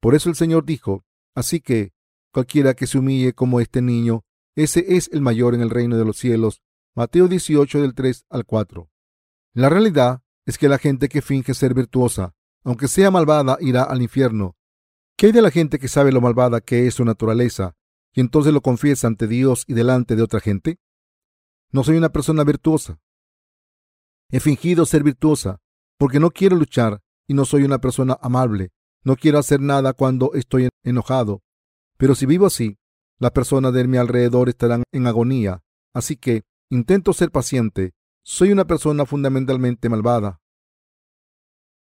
[0.00, 1.04] Por eso el Señor dijo,
[1.36, 1.92] así que
[2.32, 4.24] cualquiera que se humille como este niño,
[4.56, 6.60] ese es el mayor en el reino de los cielos.
[6.98, 8.90] Mateo 18 del 3 al 4.
[9.54, 12.34] La realidad es que la gente que finge ser virtuosa
[12.64, 14.56] aunque sea malvada, irá al infierno.
[15.16, 17.76] ¿Qué hay de la gente que sabe lo malvada que es su naturaleza
[18.12, 20.80] y entonces lo confiesa ante Dios y delante de otra gente?
[21.70, 22.98] No soy una persona virtuosa.
[24.32, 25.60] He fingido ser virtuosa
[25.98, 28.72] porque no quiero luchar y no soy una persona amable.
[29.04, 31.44] No quiero hacer nada cuando estoy enojado.
[31.96, 32.76] Pero si vivo así,
[33.20, 35.62] las personas de mi alrededor estarán en agonía.
[35.94, 37.94] Así que intento ser paciente.
[38.22, 40.40] Soy una persona fundamentalmente malvada.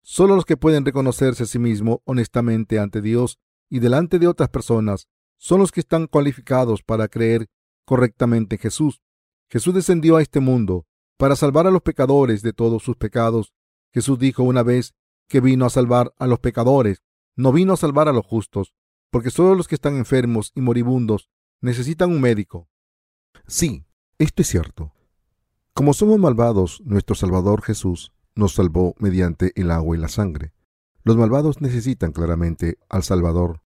[0.02, 3.38] Solo los que pueden reconocerse a sí mismos honestamente ante Dios
[3.70, 5.08] y delante de otras personas
[5.38, 7.48] son los que están cualificados para creer
[7.86, 9.02] correctamente en Jesús.
[9.50, 13.54] Jesús descendió a este mundo para salvar a los pecadores de todos sus pecados.
[13.94, 14.94] Jesús dijo una vez
[15.28, 17.04] que vino a salvar a los pecadores,
[17.36, 18.74] no vino a salvar a los justos,
[19.12, 21.30] porque solo los que están enfermos y moribundos
[21.62, 22.68] necesitan un médico.
[23.48, 23.86] Sí,
[24.24, 24.94] esto es cierto.
[25.74, 30.54] Como somos malvados, nuestro Salvador Jesús nos salvó mediante el agua y la sangre.
[31.04, 33.62] Los malvados necesitan claramente al Salvador,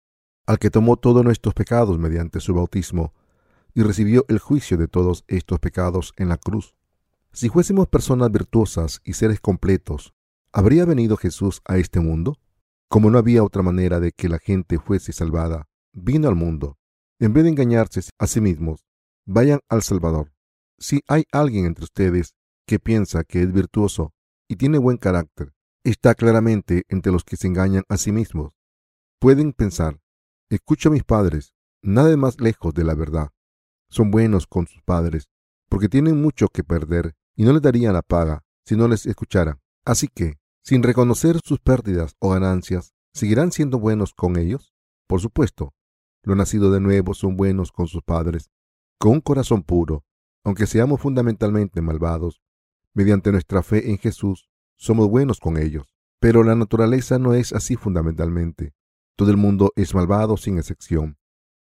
[0.46, 3.14] al que tomó todos nuestros pecados mediante su bautismo
[3.74, 6.74] y recibió el juicio de todos estos pecados en la cruz.
[7.32, 10.12] Si fuésemos personas virtuosas y seres completos,
[10.52, 12.38] ¿habría venido Jesús a este mundo?
[12.88, 16.76] Como no había otra manera de que la gente fuese salvada, vino al mundo.
[17.18, 18.84] En vez de engañarse a sí mismos,
[19.24, 20.31] vayan al Salvador.
[20.82, 22.34] Si hay alguien entre ustedes
[22.66, 24.12] que piensa que es virtuoso
[24.48, 28.52] y tiene buen carácter, está claramente entre los que se engañan a sí mismos.
[29.20, 30.00] Pueden pensar,
[30.50, 33.30] escucho a mis padres, nada más lejos de la verdad.
[33.90, 35.28] Son buenos con sus padres,
[35.68, 39.60] porque tienen mucho que perder y no les darían la paga si no les escucharan.
[39.84, 44.74] Así que, sin reconocer sus pérdidas o ganancias, ¿seguirán siendo buenos con ellos?
[45.06, 45.74] Por supuesto,
[46.24, 48.50] los nacidos de nuevo son buenos con sus padres,
[48.98, 50.04] con un corazón puro,
[50.44, 52.42] aunque seamos fundamentalmente malvados.
[52.94, 55.94] Mediante nuestra fe en Jesús, somos buenos con ellos.
[56.20, 58.74] Pero la naturaleza no es así fundamentalmente.
[59.16, 61.18] Todo el mundo es malvado sin excepción.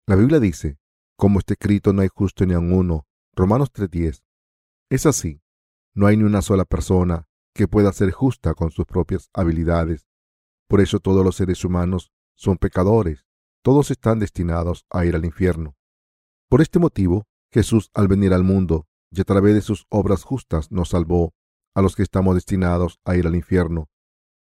[0.06, 0.78] La Biblia dice,
[1.16, 3.08] como está escrito, no hay justo ni a uno.
[3.34, 4.24] Romanos 3.10.
[4.90, 5.42] Es así.
[5.96, 10.08] No hay ni una sola persona que pueda ser justa con sus propias habilidades.
[10.68, 13.26] Por eso todos los seres humanos son pecadores.
[13.62, 15.76] Todos están destinados a ir al infierno.
[16.50, 20.72] Por este motivo, Jesús al venir al mundo y a través de sus obras justas
[20.72, 21.34] nos salvó
[21.76, 23.90] a los que estamos destinados a ir al infierno.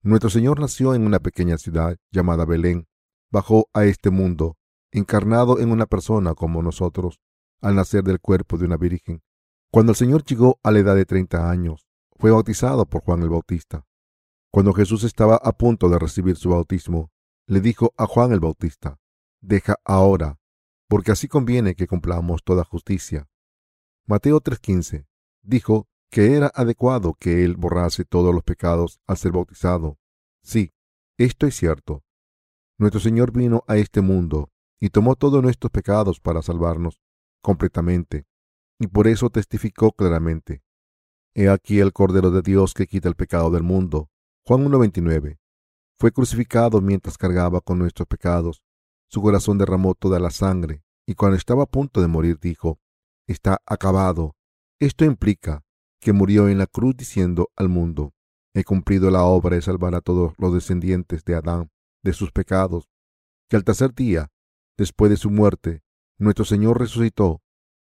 [0.02, 2.88] Nuestro Señor nació en una pequeña ciudad llamada Belén,
[3.32, 4.58] bajó a este mundo,
[4.92, 7.20] encarnado en una persona como nosotros,
[7.62, 9.22] al nacer del cuerpo de una virgen.
[9.72, 11.88] Cuando el Señor llegó a la edad de treinta años,
[12.18, 13.86] fue bautizado por Juan el Bautista.
[14.52, 17.12] Cuando Jesús estaba a punto de recibir su bautismo,
[17.48, 18.98] le dijo a Juan el Bautista,
[19.42, 20.40] Deja ahora,
[20.88, 23.28] porque así conviene que cumplamos toda justicia.
[24.06, 25.08] Mateo 3:15
[25.42, 29.98] dijo que era adecuado que él borrase todos los pecados al ser bautizado.
[30.44, 30.74] Sí,
[31.18, 32.04] esto es cierto.
[32.78, 37.02] Nuestro Señor vino a este mundo y tomó todos nuestros pecados para salvarnos
[37.42, 38.26] completamente,
[38.80, 40.64] y por eso testificó claramente.
[41.34, 44.10] He aquí el Cordero de Dios que quita el pecado del mundo.
[44.46, 45.40] Juan 1.29.
[46.00, 48.64] Fue crucificado mientras cargaba con nuestros pecados.
[49.10, 52.80] Su corazón derramó toda la sangre, y cuando estaba a punto de morir dijo,
[53.28, 54.36] Está acabado.
[54.80, 55.64] Esto implica
[56.00, 58.14] que murió en la cruz diciendo al mundo,
[58.54, 61.72] he cumplido la obra de salvar a todos los descendientes de Adán
[62.04, 62.88] de sus pecados,
[63.50, 64.32] que al tercer día,
[64.78, 65.82] después de su muerte,
[66.20, 67.42] nuestro Señor resucitó.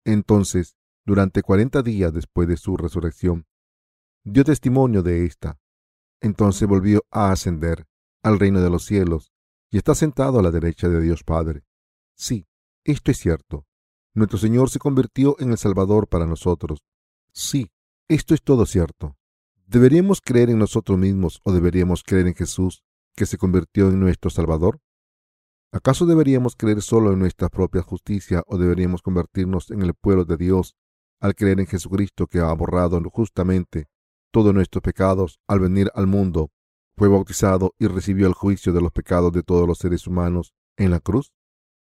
[0.06, 3.46] Entonces, durante cuarenta días después de su resurrección,
[4.24, 5.60] dio testimonio de esta.
[6.22, 7.86] Entonces volvió a ascender
[8.24, 9.34] al reino de los cielos
[9.70, 11.64] y está sentado a la derecha de Dios Padre.
[12.16, 12.48] Sí,
[12.84, 13.66] esto es cierto.
[14.14, 16.80] Nuestro Señor se convirtió en el Salvador para nosotros.
[17.32, 17.72] Sí,
[18.08, 19.18] esto es todo cierto.
[19.66, 22.84] ¿Deberíamos creer en nosotros mismos o deberíamos creer en Jesús,
[23.16, 24.80] que se convirtió en nuestro Salvador?
[25.72, 30.38] ¿Acaso deberíamos creer solo en nuestra propia justicia o deberíamos convertirnos en el pueblo de
[30.38, 30.76] Dios
[31.20, 33.88] al creer en Jesucristo que ha borrado justamente
[34.32, 36.52] todos nuestros pecados al venir al mundo,
[36.98, 40.92] fue bautizado y recibió el juicio de los pecados de todos los seres humanos en
[40.92, 41.32] la cruz?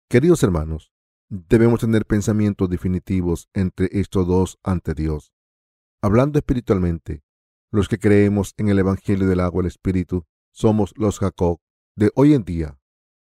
[0.09, 0.91] Queridos hermanos,
[1.27, 5.33] debemos tener pensamientos definitivos entre estos dos ante Dios.
[6.01, 7.23] Hablando espiritualmente,
[7.71, 11.59] los que creemos en el Evangelio del agua y el Espíritu somos los Jacob
[11.95, 12.79] de hoy en día.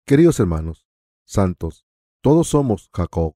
[0.07, 0.87] Queridos hermanos,
[1.27, 1.85] santos,
[2.23, 3.35] todos somos Jacob.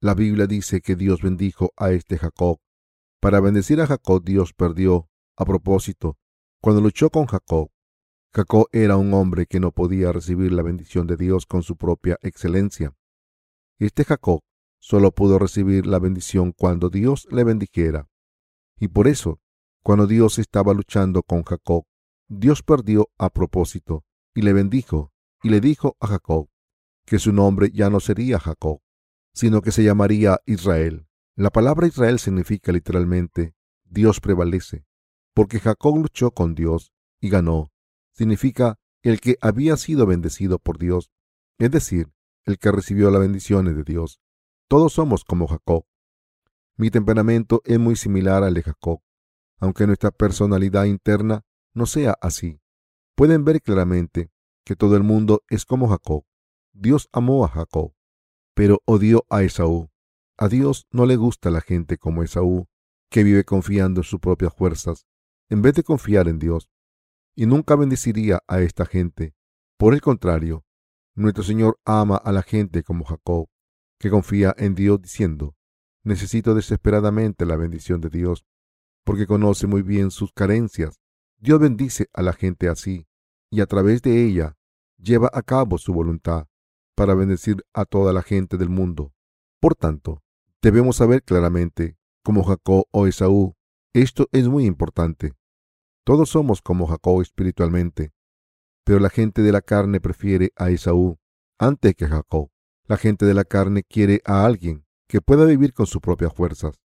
[0.00, 2.58] La Biblia dice que Dios bendijo a este Jacob.
[3.20, 6.18] Para bendecir a Jacob, Dios perdió, a propósito,
[6.60, 7.70] cuando luchó con Jacob.
[8.36, 12.18] Jacob era un hombre que no podía recibir la bendición de Dios con su propia
[12.20, 12.92] excelencia.
[13.78, 14.40] Este Jacob
[14.80, 18.08] solo pudo recibir la bendición cuando Dios le bendijera.
[18.76, 19.40] Y por eso,
[19.84, 21.84] cuando Dios estaba luchando con Jacob,
[22.26, 25.12] Dios perdió a propósito y le bendijo
[25.44, 26.48] y le dijo a Jacob
[27.06, 28.80] que su nombre ya no sería Jacob,
[29.32, 31.06] sino que se llamaría Israel.
[31.36, 34.86] La palabra Israel significa literalmente Dios prevalece,
[35.34, 37.73] porque Jacob luchó con Dios y ganó.
[38.14, 41.10] Significa el que había sido bendecido por Dios,
[41.58, 42.12] es decir,
[42.44, 44.20] el que recibió las bendiciones de Dios.
[44.68, 45.84] Todos somos como Jacob.
[46.76, 49.00] Mi temperamento es muy similar al de Jacob,
[49.58, 52.60] aunque nuestra personalidad interna no sea así.
[53.14, 54.30] Pueden ver claramente
[54.64, 56.24] que todo el mundo es como Jacob.
[56.72, 57.94] Dios amó a Jacob,
[58.54, 59.90] pero odió a Esaú.
[60.36, 62.66] A Dios no le gusta la gente como Esaú,
[63.10, 65.06] que vive confiando en sus propias fuerzas,
[65.48, 66.68] en vez de confiar en Dios,
[67.34, 69.34] y nunca bendeciría a esta gente.
[69.76, 70.64] Por el contrario,
[71.14, 73.48] nuestro Señor ama a la gente como Jacob,
[73.98, 75.54] que confía en Dios diciendo,
[76.02, 78.44] Necesito desesperadamente la bendición de Dios,
[79.04, 81.00] porque conoce muy bien sus carencias.
[81.38, 83.06] Dios bendice a la gente así,
[83.50, 84.56] y a través de ella
[84.98, 86.46] lleva a cabo su voluntad
[86.94, 89.12] para bendecir a toda la gente del mundo.
[89.60, 90.22] Por tanto,
[90.60, 93.56] debemos saber claramente, como Jacob o Esaú,
[93.94, 95.34] esto es muy importante.
[96.04, 98.12] Todos somos como Jacob espiritualmente,
[98.84, 101.18] pero la gente de la carne prefiere a Esaú
[101.58, 102.50] antes que a Jacob.
[102.86, 106.78] La gente de la carne quiere a alguien que pueda vivir con sus propias fuerzas,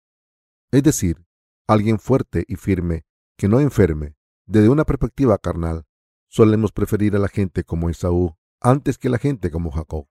[0.70, 1.24] es decir,
[1.66, 3.06] alguien fuerte y firme,
[3.38, 4.16] que no enferme.
[4.44, 5.86] Desde una perspectiva carnal,
[6.28, 10.06] solemos preferir a la gente como Esaú antes que la gente como Jacob.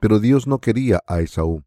[0.00, 1.64] Pero Dios no quería a Esaú.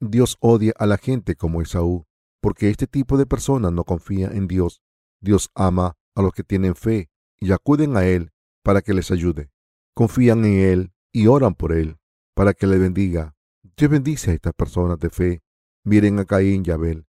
[0.00, 2.06] Dios odia a la gente como Esaú,
[2.40, 4.82] porque este tipo de personas no confía en Dios.
[5.20, 9.50] Dios ama a los que tienen fe y acuden a Él para que les ayude.
[9.94, 11.98] Confían en Él y oran por Él
[12.34, 13.34] para que le bendiga.
[13.76, 15.42] Dios bendice a estas personas de fe.
[15.84, 17.06] Miren a Caín y Abel.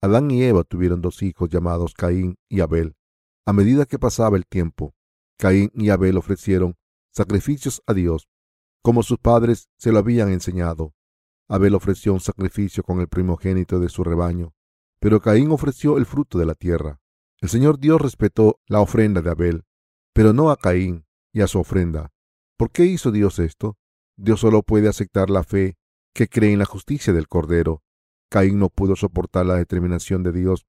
[0.00, 2.94] Adán y Eva tuvieron dos hijos llamados Caín y Abel.
[3.46, 4.94] A medida que pasaba el tiempo,
[5.38, 6.76] Caín y Abel ofrecieron
[7.12, 8.28] sacrificios a Dios,
[8.82, 10.94] como sus padres se lo habían enseñado.
[11.48, 14.54] Abel ofreció un sacrificio con el primogénito de su rebaño,
[15.00, 17.00] pero Caín ofreció el fruto de la tierra.
[17.40, 19.64] El Señor Dios respetó la ofrenda de Abel,
[20.12, 22.12] pero no a Caín y a su ofrenda.
[22.56, 23.78] ¿Por qué hizo Dios esto?
[24.16, 25.76] Dios solo puede aceptar la fe
[26.14, 27.82] que cree en la justicia del Cordero
[28.28, 30.66] Caín no pudo soportar la determinación de Dios.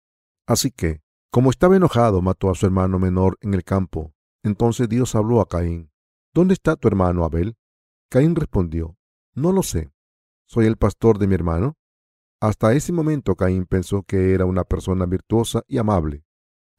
[0.47, 1.01] Así que,
[1.31, 4.13] como estaba enojado, mató a su hermano menor en el campo.
[4.43, 5.91] Entonces Dios habló a Caín.
[6.33, 7.57] ¿Dónde está tu hermano Abel?
[8.09, 8.97] Caín respondió,
[9.33, 9.91] No lo sé.
[10.47, 11.77] ¿Soy el pastor de mi hermano?
[12.41, 16.23] Hasta ese momento Caín pensó que era una persona virtuosa y amable.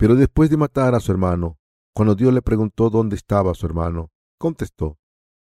[0.00, 1.58] Pero después de matar a su hermano,
[1.94, 4.96] cuando Dios le preguntó dónde estaba su hermano, contestó,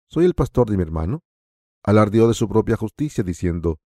[0.09, 1.25] ¿Soy el pastor de mi hermano?
[1.83, 3.81] Alardeó de su propia justicia diciendo,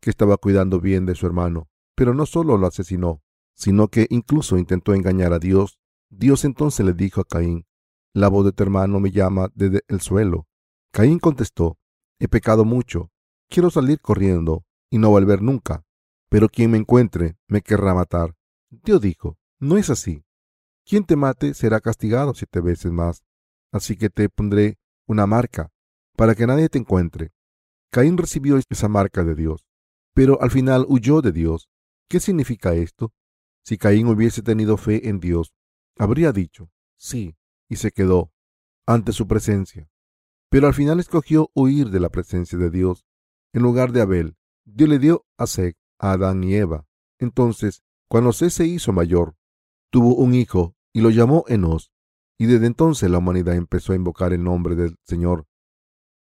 [0.00, 3.20] que estaba cuidando bien de su hermano, pero no solo lo asesinó,
[3.54, 5.78] sino que incluso intentó engañar a Dios.
[6.08, 7.66] Dios entonces le dijo a Caín,
[8.14, 10.46] la voz de tu hermano me llama desde el suelo.
[10.90, 11.76] Caín contestó,
[12.18, 13.10] he pecado mucho,
[13.50, 15.84] quiero salir corriendo y no volver nunca,
[16.30, 18.34] pero quien me encuentre me querrá matar.
[18.70, 20.24] Dios dijo, no es así.
[20.84, 23.24] Quien te mate será castigado siete veces más,
[23.72, 25.70] así que te pondré una marca
[26.16, 27.32] para que nadie te encuentre.
[27.90, 29.64] Caín recibió esa marca de Dios
[30.14, 31.68] pero al final huyó de Dios.
[32.08, 33.12] ¿Qué significa esto?
[33.62, 35.52] Si Caín hubiese tenido fe en Dios,
[35.98, 37.36] habría dicho, sí,
[37.68, 38.32] y se quedó
[38.86, 39.90] ante su presencia.
[40.48, 43.04] Pero al final escogió huir de la presencia de Dios.
[43.52, 46.86] En lugar de Abel, Dios le dio a Seth, a Adán y Eva.
[47.18, 49.34] Entonces, cuando Seth se hizo mayor,
[49.94, 51.92] tuvo un hijo y lo llamó Enos.
[52.36, 55.46] Y desde entonces la humanidad empezó a invocar el nombre del Señor.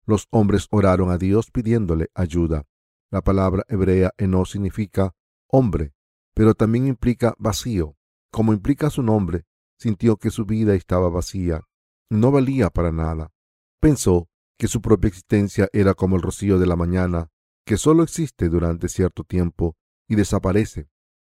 [0.06, 2.66] Los hombres oraron a Dios pidiéndole ayuda.
[3.12, 5.16] La palabra hebrea Enos significa
[5.47, 5.93] hombre,
[6.34, 7.95] pero también implica vacío.
[8.30, 9.45] Como implica su nombre,
[9.80, 11.62] sintió que su vida estaba vacía,
[12.10, 13.32] no valía para nada.
[13.80, 14.28] Pensó
[14.60, 17.30] que su propia existencia era como el rocío de la mañana,
[17.66, 19.78] que solo existe durante cierto tiempo
[20.10, 20.89] y desaparece.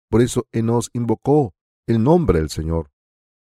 [0.08, 1.54] Por eso Enos invocó
[1.86, 2.90] el nombre del Señor,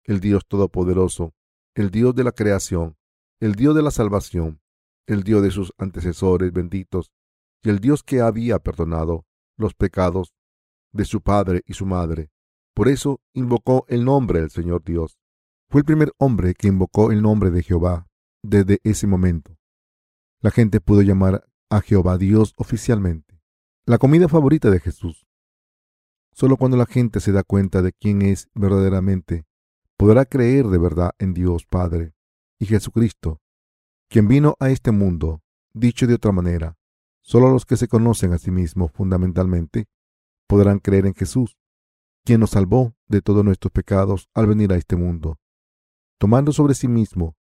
[0.04, 1.34] el Dios Todopoderoso,
[1.74, 2.96] el Dios de la creación,
[3.40, 4.60] el Dios de la salvación,
[5.06, 7.12] el Dios de sus antecesores benditos,
[7.62, 9.26] y el Dios que había perdonado
[9.56, 10.34] los pecados
[10.92, 12.30] de su padre y su madre.
[12.74, 15.18] Por eso invocó el nombre del Señor Dios.
[15.68, 18.08] Fue el primer hombre que invocó el nombre de Jehová
[18.42, 19.56] desde ese momento.
[20.40, 23.40] La gente pudo llamar a Jehová Dios oficialmente.
[23.86, 25.26] La comida favorita de Jesús.
[26.32, 29.44] Solo cuando la gente se da cuenta de quién es verdaderamente,
[29.96, 32.14] podrá creer de verdad en Dios Padre
[32.58, 33.40] y Jesucristo,
[34.08, 36.76] quien vino a este mundo, dicho de otra manera,
[37.22, 39.86] Solo los que se conocen a sí mismos fundamentalmente
[40.48, 41.56] podrán creer en Jesús,
[42.24, 45.38] quien nos salvó de todos nuestros pecados al venir a este mundo,
[46.18, 47.36] tomando sobre sí mismo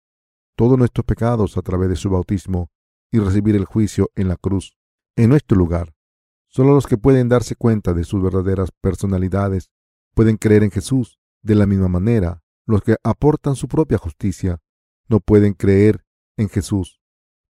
[0.57, 2.71] todos nuestros pecados a través de su bautismo
[3.13, 4.77] y recibir el juicio en la cruz,
[5.17, 5.95] en nuestro lugar.
[6.59, 9.71] Solo los que pueden darse cuenta de sus verdaderas personalidades
[10.13, 11.21] pueden creer en Jesús.
[11.41, 14.61] De la misma manera, los que aportan su propia justicia
[15.09, 16.05] no pueden creer
[16.37, 17.01] en Jesús.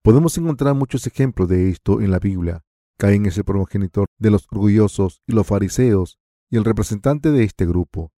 [0.04, 2.66] Podemos encontrar muchos ejemplos de esto en la Biblia.
[2.98, 7.66] Caín es el progenitor de los orgullosos y los fariseos y el representante de este
[7.66, 8.12] grupo.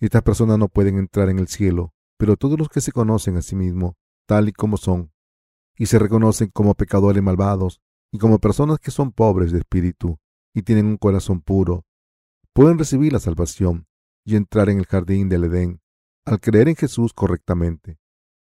[0.00, 3.42] Estas personas no pueden entrar en el cielo, pero todos los que se conocen a
[3.42, 3.92] sí mismos,
[4.26, 5.12] tal y como son,
[5.76, 7.82] y se reconocen como pecadores malvados
[8.12, 10.18] y como personas que son pobres de espíritu
[10.54, 11.84] y tienen un corazón puro,
[12.52, 13.86] pueden recibir la salvación
[14.24, 15.80] y entrar en el jardín del Edén
[16.24, 17.98] al creer en Jesús correctamente.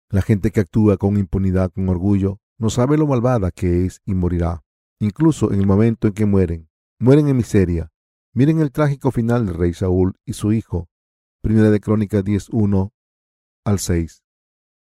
[0.08, 4.14] La gente que actúa con impunidad, con orgullo, no sabe lo malvada que es y
[4.14, 4.62] morirá,
[5.00, 6.68] incluso en el momento en que mueren.
[7.00, 7.90] Mueren en miseria.
[8.34, 10.88] Miren el trágico final del rey Saúl y su hijo.
[11.42, 12.92] Primera de Crónicas 10.1
[13.64, 14.22] al 6.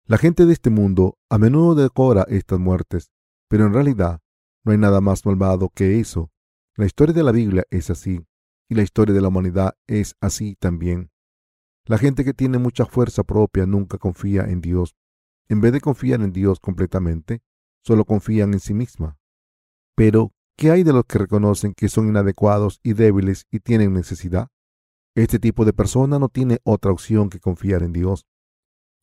[0.04, 3.10] La gente de este mundo a menudo decora estas muertes,
[3.48, 4.20] pero en realidad
[4.66, 6.32] no hay nada más malvado que eso.
[6.74, 8.26] La historia de la Biblia es así,
[8.68, 11.12] y la historia de la humanidad es así también.
[11.84, 14.96] La gente que tiene mucha fuerza propia nunca confía en Dios.
[15.48, 17.42] En vez de confiar en Dios completamente,
[17.84, 19.16] solo confían en sí misma.
[19.94, 24.48] Pero, ¿qué hay de los que reconocen que son inadecuados y débiles y tienen necesidad?
[25.14, 28.26] Este tipo de persona no tiene otra opción que confiar en Dios.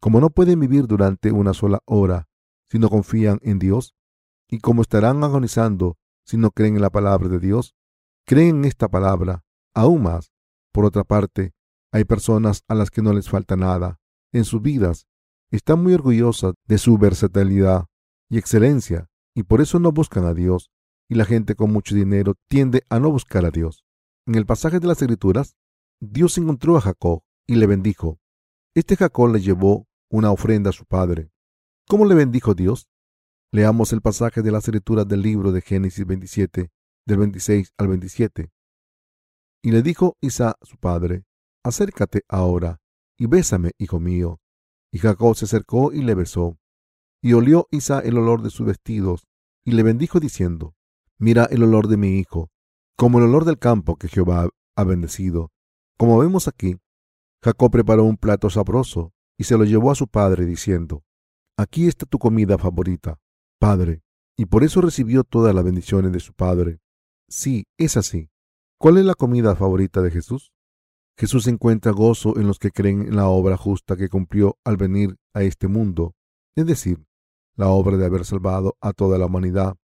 [0.02, 2.28] Como no pueden vivir durante una sola hora
[2.70, 3.96] si no confían en Dios,
[4.54, 5.98] y como estarán agonizando
[6.28, 7.74] si no creen en la palabra de Dios,
[8.24, 9.44] creen en esta palabra
[9.74, 10.32] aún más.
[10.72, 11.54] Por otra parte,
[11.92, 14.00] hay personas a las que no les falta nada
[14.32, 15.08] en sus vidas,
[15.50, 17.88] están muy orgullosas de su versatilidad
[18.30, 20.70] y excelencia, y por eso no buscan a Dios,
[21.10, 23.84] y la gente con mucho dinero tiende a no buscar a Dios.
[24.28, 25.56] En el pasaje de las Escrituras,
[26.00, 28.20] Dios encontró a Jacob y le bendijo.
[28.76, 31.32] Este Jacob le llevó una ofrenda a su padre.
[31.88, 32.88] ¿Cómo le bendijo Dios?
[33.56, 36.72] Leamos el pasaje de las Escrituras del libro de Génesis 27,
[37.06, 38.52] del 26 al 27.
[39.62, 41.26] Y le dijo Isaac su padre,
[41.64, 42.82] acércate ahora
[43.16, 44.40] y bésame, hijo mío.
[44.92, 46.58] Y Jacob se acercó y le besó.
[47.22, 49.28] Y olió Isaac el olor de sus vestidos,
[49.64, 50.74] y le bendijo diciendo,
[51.20, 52.50] Mira el olor de mi hijo,
[52.98, 55.52] como el olor del campo que Jehová ha bendecido.
[56.00, 56.80] Como vemos aquí,
[57.44, 61.04] Jacob preparó un plato sabroso y se lo llevó a su padre diciendo,
[61.56, 63.20] Aquí está tu comida favorita,
[63.64, 64.04] padre.
[64.36, 66.82] Y por eso recibió todas las bendiciones de su padre.
[67.30, 68.30] Sí, es así.
[68.78, 70.52] ¿Cuál es la comida favorita de Jesús?
[71.18, 75.16] Jesús encuentra gozo en los que creen en la obra justa que cumplió al venir
[75.34, 76.14] a este mundo,
[76.58, 77.06] es decir,
[77.56, 79.78] la obra de haber salvado a toda la humanidad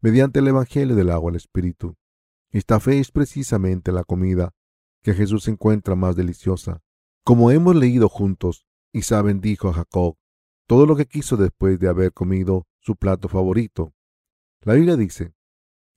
[0.00, 1.96] mediante el Evangelio del agua al Espíritu.
[2.52, 4.52] Esta fe es precisamente la comida
[5.02, 6.80] que Jesús encuentra más deliciosa.
[7.24, 10.14] Como hemos leído juntos, Isabel dijo a Jacob
[10.68, 13.92] todo lo que quiso después de haber comido su plato favorito.
[14.60, 15.34] La Biblia dice,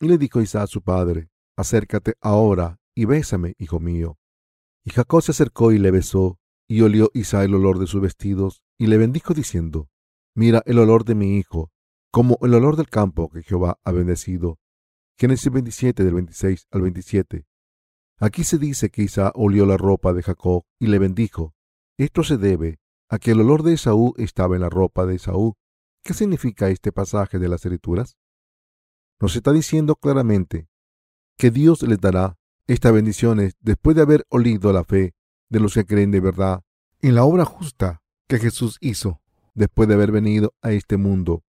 [0.02, 4.18] y le dijo Isaac a su padre, acércate ahora y bésame, hijo mío.
[4.84, 8.64] Y Jacob se acercó y le besó, y olió Isaac el olor de sus vestidos,
[8.80, 9.88] y le bendijo diciendo,
[10.36, 11.72] Mira el olor de mi hijo,
[12.12, 14.58] como el olor del campo que Jehová ha bendecido.
[15.20, 17.46] Génesis 27 del 26 al 27.
[18.20, 21.54] Aquí se dice que Isaac olió la ropa de Jacob y le bendijo.
[22.00, 22.80] Esto se debe
[23.10, 25.56] a que el olor de Esaú estaba en la ropa de Esaú.
[26.04, 28.18] ¿Qué significa este pasaje de las Escrituras?
[29.20, 30.70] Nos está diciendo claramente
[31.38, 32.38] que Dios les dará
[32.68, 35.14] estas bendiciones después de haber olido la fe
[35.50, 36.64] de los que creen de verdad
[37.02, 39.22] en la obra justa que Jesús hizo
[39.54, 41.43] después de haber venido a este mundo,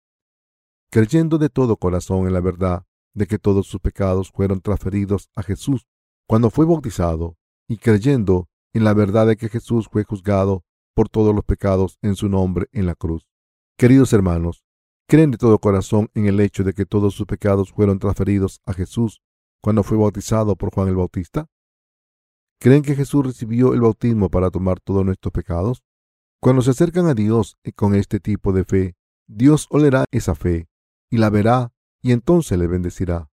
[0.91, 5.43] creyendo de todo corazón en la verdad de que todos sus pecados fueron transferidos a
[5.43, 5.87] Jesús
[6.27, 7.37] cuando fue bautizado
[7.67, 12.15] y creyendo en la verdad de que Jesús fue juzgado por todos los pecados en
[12.15, 13.26] su nombre en la cruz.
[13.79, 14.65] Queridos hermanos,
[15.07, 18.73] ¿creen de todo corazón en el hecho de que todos sus pecados fueron transferidos a
[18.73, 19.21] Jesús
[19.61, 21.45] cuando fue bautizado por Juan el Bautista?
[22.59, 25.83] ¿Creen que Jesús recibió el bautismo para tomar todos nuestros pecados?
[26.41, 28.95] Cuando se acercan a Dios con este tipo de fe,
[29.27, 30.67] Dios olerá esa fe
[31.11, 31.71] y la verá
[32.01, 33.29] y entonces le bendecirá.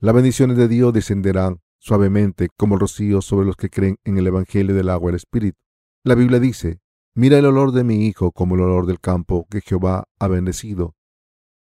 [0.00, 4.74] Las bendiciones de Dios descenderán suavemente como rocío sobre los que creen en el Evangelio
[4.74, 5.58] del agua y el Espíritu.
[6.02, 6.80] La Biblia dice,
[7.14, 10.96] mira el olor de mi hijo como el olor del campo que Jehová ha bendecido.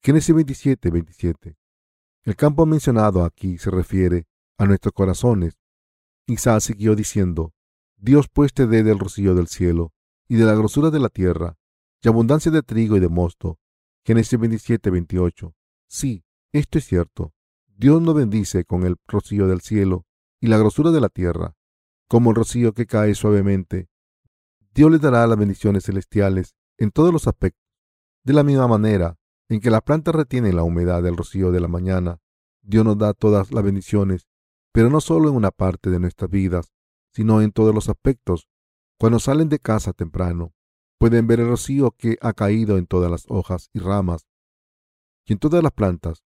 [0.03, 1.57] Génesis 27, 27.
[2.23, 4.27] El campo mencionado aquí se refiere
[4.57, 5.59] a nuestros corazones.
[6.27, 7.53] Isaac siguió diciendo,
[7.97, 9.93] Dios pues te dé del rocío del cielo
[10.27, 11.59] y de la grosura de la tierra,
[12.03, 13.59] y abundancia de trigo y de mosto.
[14.07, 15.55] Génesis 27, 28.
[15.89, 17.33] Sí, esto es cierto.
[17.67, 20.07] Dios nos bendice con el rocío del cielo
[20.41, 21.57] y la grosura de la tierra,
[22.09, 23.89] como el rocío que cae suavemente.
[24.75, 27.63] Dios le dará las bendiciones celestiales en todos los aspectos.
[28.25, 29.17] De la misma manera,
[29.49, 32.19] en que la planta retiene la humedad del rocío de la mañana,
[32.61, 34.27] Dios nos da todas las bendiciones,
[34.73, 36.73] pero no solo en una parte de nuestras vidas,
[37.13, 38.49] sino en todos los aspectos.
[38.99, 40.55] Cuando salen de casa temprano,
[40.99, 44.27] pueden ver el rocío que ha caído en todas las hojas y ramas
[45.27, 46.25] y en todas las plantas,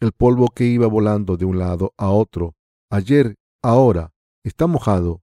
[0.00, 2.54] el polvo que iba volando de un lado a otro,
[2.90, 4.12] ayer, ahora,
[4.44, 5.22] está mojado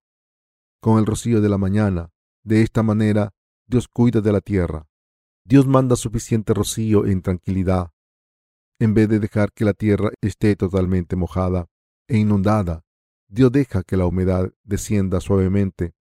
[0.82, 2.11] con el rocío de la mañana.
[2.46, 3.34] De esta manera,
[3.66, 4.88] Dios cuida de la tierra.
[5.43, 7.91] Dios manda suficiente rocío en tranquilidad,
[8.80, 11.68] en vez de dejar que la tierra esté totalmente mojada
[12.08, 12.86] e inundada.
[13.28, 15.96] Dios deja que la humedad descienda suavemente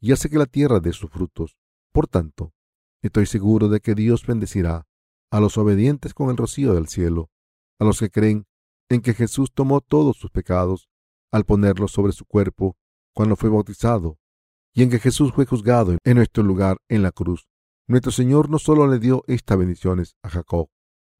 [0.00, 1.56] y hace que la tierra dé sus frutos.
[1.92, 2.52] Por tanto,
[3.00, 4.88] estoy seguro de que Dios bendecirá
[5.30, 7.30] a los obedientes con el rocío del cielo,
[7.78, 8.48] a los que creen
[8.88, 10.90] en que Jesús tomó todos sus pecados
[11.30, 12.76] al ponerlos sobre su cuerpo
[13.14, 14.19] cuando fue bautizado,
[14.72, 17.48] y en que Jesús fue juzgado en nuestro lugar en la cruz.
[17.86, 20.68] Nuestro Señor no solo le dio estas bendiciones a Jacob,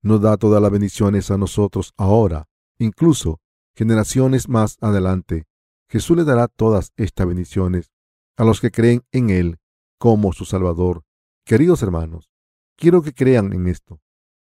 [0.03, 2.46] nos da todas las bendiciones a nosotros ahora,
[2.78, 3.40] incluso
[3.74, 5.46] generaciones más adelante.
[5.88, 7.90] Jesús le dará todas estas bendiciones
[8.36, 9.59] a los que creen en Él
[9.98, 11.03] como su Salvador.
[11.44, 12.30] Queridos hermanos,
[12.76, 14.01] quiero que crean en esto.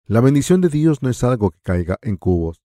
[0.06, 2.62] La bendición de Dios no es algo que caiga en cubos,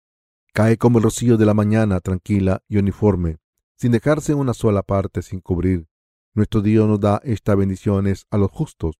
[0.54, 3.36] cae como el rocío de la mañana, tranquila y uniforme,
[3.76, 5.86] sin dejarse una sola parte sin cubrir.
[6.34, 8.98] Nuestro Dios nos da estas bendiciones a los justos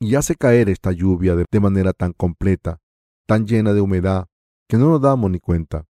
[0.00, 2.80] y hace caer esta lluvia de, manera tan completa,
[3.26, 4.28] tan llena de humedad,
[4.68, 5.84] que no nos damos ni cuenta.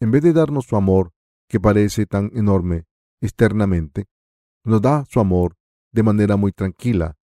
[0.00, 1.12] En vez de darnos su amor,
[1.48, 2.86] que parece tan enorme
[3.20, 4.06] externamente,
[4.64, 5.56] nos da su amor
[5.92, 7.16] de manera muy tranquila.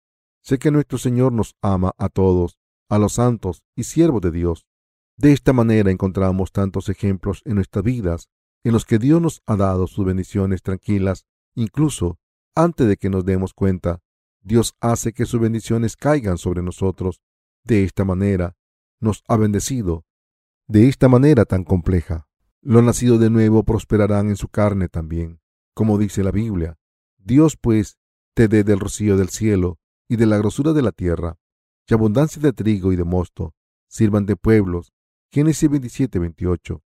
[0.42, 4.66] Sé que nuestro Señor nos ama a todos, a los santos y siervos de Dios.
[5.16, 8.28] De esta manera encontramos tantos ejemplos en nuestras vidas
[8.64, 12.18] en los que Dios nos ha dado sus bendiciones tranquilas, incluso
[12.58, 14.00] antes de que nos demos cuenta.
[14.42, 17.20] Dios hace que sus bendiciones caigan sobre nosotros.
[17.62, 18.56] De esta manera
[19.00, 20.04] nos ha bendecido,
[20.66, 22.26] de esta manera tan compleja.
[22.60, 25.40] Los nacidos de nuevo prosperarán en su carne también,
[25.72, 26.76] como dice la Biblia.
[27.16, 27.96] Dios pues
[28.34, 29.78] te dé del rocío del cielo
[30.08, 31.38] y de la grosura de la tierra,
[31.86, 33.54] y abundancia de trigo y de mosto,
[33.86, 34.92] sirvan de pueblos.
[35.30, 36.82] Génesis 27, 28.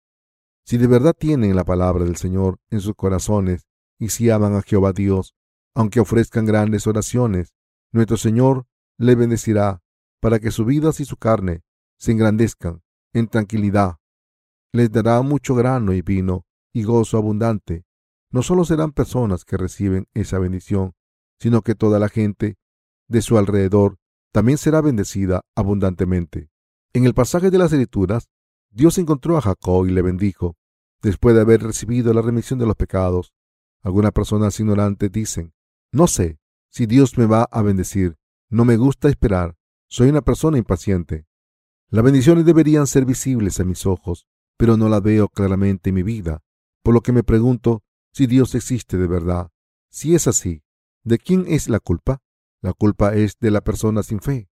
[0.63, 3.67] Si de verdad tienen la palabra del Señor en sus corazones
[3.99, 5.35] y si aman a Jehová Dios,
[5.77, 7.53] aunque ofrezcan grandes oraciones,
[7.91, 8.65] nuestro Señor
[8.97, 9.83] le bendecirá
[10.19, 11.61] para que sus vidas y su carne
[11.99, 12.81] se engrandezcan
[13.13, 13.97] en tranquilidad.
[14.73, 17.85] Les dará mucho grano y vino y gozo abundante.
[18.31, 20.95] No solo serán personas que reciben esa bendición,
[21.39, 22.57] sino que toda la gente
[23.07, 23.99] de su alrededor
[24.31, 26.49] también será bendecida abundantemente.
[26.93, 28.29] En el pasaje de las Escrituras,
[28.71, 30.57] Dios encontró a Jacob y le bendijo,
[31.03, 33.35] después de haber recibido la remisión de los pecados.
[33.83, 35.53] Algunas personas ignorantes dicen,
[35.91, 38.17] no sé si Dios me va a bendecir,
[38.49, 39.57] no me gusta esperar,
[39.89, 41.25] soy una persona impaciente.
[41.89, 44.27] Las bendiciones deberían ser visibles a mis ojos,
[44.57, 46.43] pero no las veo claramente en mi vida,
[46.83, 49.51] por lo que me pregunto si Dios existe de verdad.
[49.89, 50.63] Si es así,
[51.03, 52.21] ¿de quién es la culpa?
[52.61, 54.49] La culpa es de la persona sin fe.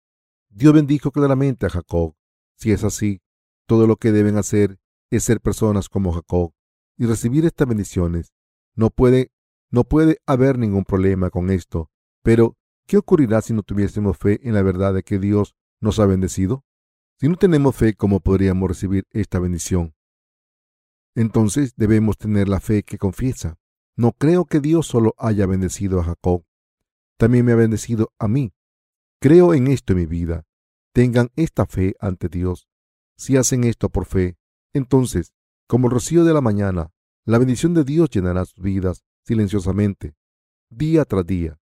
[0.48, 2.14] Dios bendijo claramente a Jacob.
[2.56, 3.22] Si es así,
[3.66, 4.78] todo lo que deben hacer
[5.10, 6.52] es ser personas como Jacob
[6.96, 8.32] y recibir estas bendiciones.
[8.74, 9.32] No puede,
[9.74, 11.90] no puede haber ningún problema con esto.
[12.22, 12.56] Pero,
[12.86, 16.64] ¿qué ocurrirá si no tuviésemos fe en la verdad de que Dios nos ha bendecido?
[17.18, 19.92] Si no tenemos fe, ¿cómo podríamos recibir esta bendición?
[21.16, 23.58] Entonces debemos tener la fe que confiesa.
[23.96, 26.44] No creo que Dios solo haya bendecido a Jacob,
[27.18, 28.54] también me ha bendecido a mí.
[29.20, 30.46] Creo en esto en mi vida.
[30.92, 32.68] Tengan esta fe ante Dios.
[33.16, 34.36] Si hacen esto por fe,
[34.72, 35.34] entonces,
[35.66, 36.92] como el rocío de la mañana,
[37.24, 40.14] la bendición de Dios llenará sus vidas silenciosamente,
[40.70, 41.58] día tras día.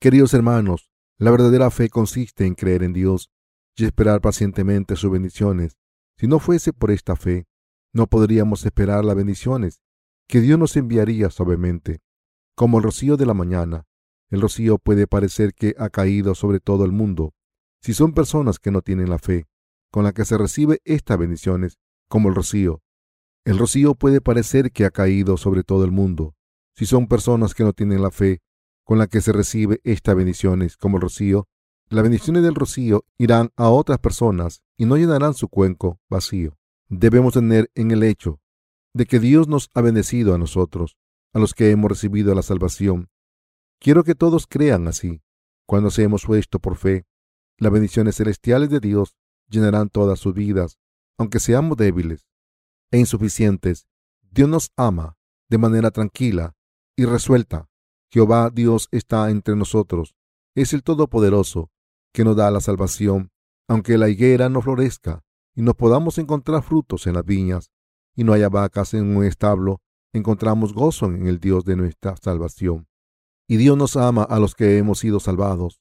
[0.00, 3.30] Queridos hermanos, la verdadera fe consiste en creer en Dios
[3.76, 5.76] y esperar pacientemente sus bendiciones.
[6.16, 7.46] Si no fuese por esta fe,
[7.92, 9.80] no podríamos esperar las bendiciones
[10.28, 12.00] que Dios nos enviaría suavemente,
[12.54, 13.86] como el rocío de la mañana.
[14.30, 17.32] El rocío puede parecer que ha caído sobre todo el mundo.
[17.80, 19.46] Si son personas que no tienen la fe,
[19.90, 21.78] con la que se recibe estas bendiciones,
[22.08, 22.82] como el rocío.
[23.44, 26.34] El rocío puede parecer que ha caído sobre todo el mundo.
[26.78, 28.38] Si son personas que no tienen la fe,
[28.84, 31.48] con la que se recibe estas bendiciones, como el rocío,
[31.88, 36.56] las bendiciones del rocío irán a otras personas y no llenarán su cuenco vacío.
[36.88, 38.40] Debemos tener en el hecho
[38.94, 40.96] de que Dios nos ha bendecido a nosotros,
[41.32, 43.08] a los que hemos recibido la salvación,
[43.80, 45.20] Quiero que todos crean así.
[45.66, 47.06] Cuando seamos esto por fe,
[47.58, 49.16] las bendiciones celestiales de Dios
[49.48, 50.78] llenarán todas sus vidas,
[51.16, 52.28] aunque seamos débiles
[52.92, 53.88] e insuficientes.
[54.30, 55.16] Dios nos ama
[55.48, 56.56] de manera tranquila
[56.98, 57.70] y resuelta.
[58.12, 60.16] Jehová Dios está entre nosotros.
[60.56, 61.70] Es el Todopoderoso
[62.12, 63.30] que nos da la salvación,
[63.68, 65.22] aunque la higuera no florezca
[65.54, 67.70] y no podamos encontrar frutos en las viñas
[68.16, 69.80] y no haya vacas en un establo,
[70.12, 72.88] encontramos gozo en el Dios de nuestra salvación.
[73.46, 75.80] Y Dios nos ama a los que hemos sido salvados.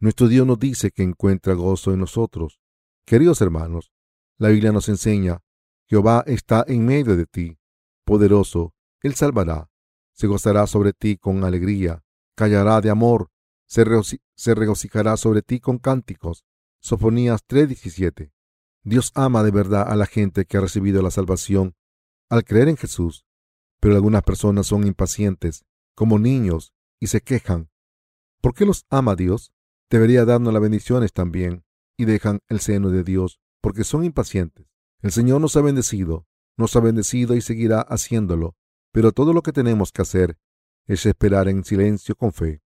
[0.00, 2.58] Nuestro Dios nos dice que encuentra gozo en nosotros.
[3.06, 3.92] Queridos hermanos,
[4.38, 5.40] la Biblia nos enseña,
[5.90, 7.58] Jehová está en medio de ti,
[8.06, 9.68] poderoso, Él salvará,
[10.14, 12.02] se gozará sobre ti con alegría,
[12.36, 13.28] callará de amor,
[13.66, 16.44] se, regocijará sobre ti con cánticos.
[16.80, 18.32] Sofonías 3:17.
[18.82, 21.74] Dios ama de verdad a la gente que ha recibido la salvación
[22.28, 23.24] al creer en Jesús,
[23.80, 27.70] pero algunas personas son impacientes, como niños y se quejan.
[28.40, 29.52] ¿Por qué los ama Dios?
[29.90, 31.64] Debería darnos las bendiciones también
[31.96, 34.66] y dejan el seno de Dios porque son impacientes.
[35.00, 38.56] El Señor nos ha bendecido, nos ha bendecido y seguirá haciéndolo,
[38.94, 40.38] pero todo lo que tenemos que hacer
[40.86, 42.62] es esperar en silencio con fe.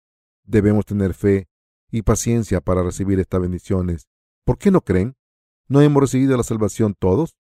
[0.46, 1.50] Debemos tener fe
[1.92, 4.08] y paciencia para recibir estas bendiciones.
[4.46, 5.18] ¿Por qué no creen?
[5.68, 7.36] ¿No hemos recibido la salvación todos?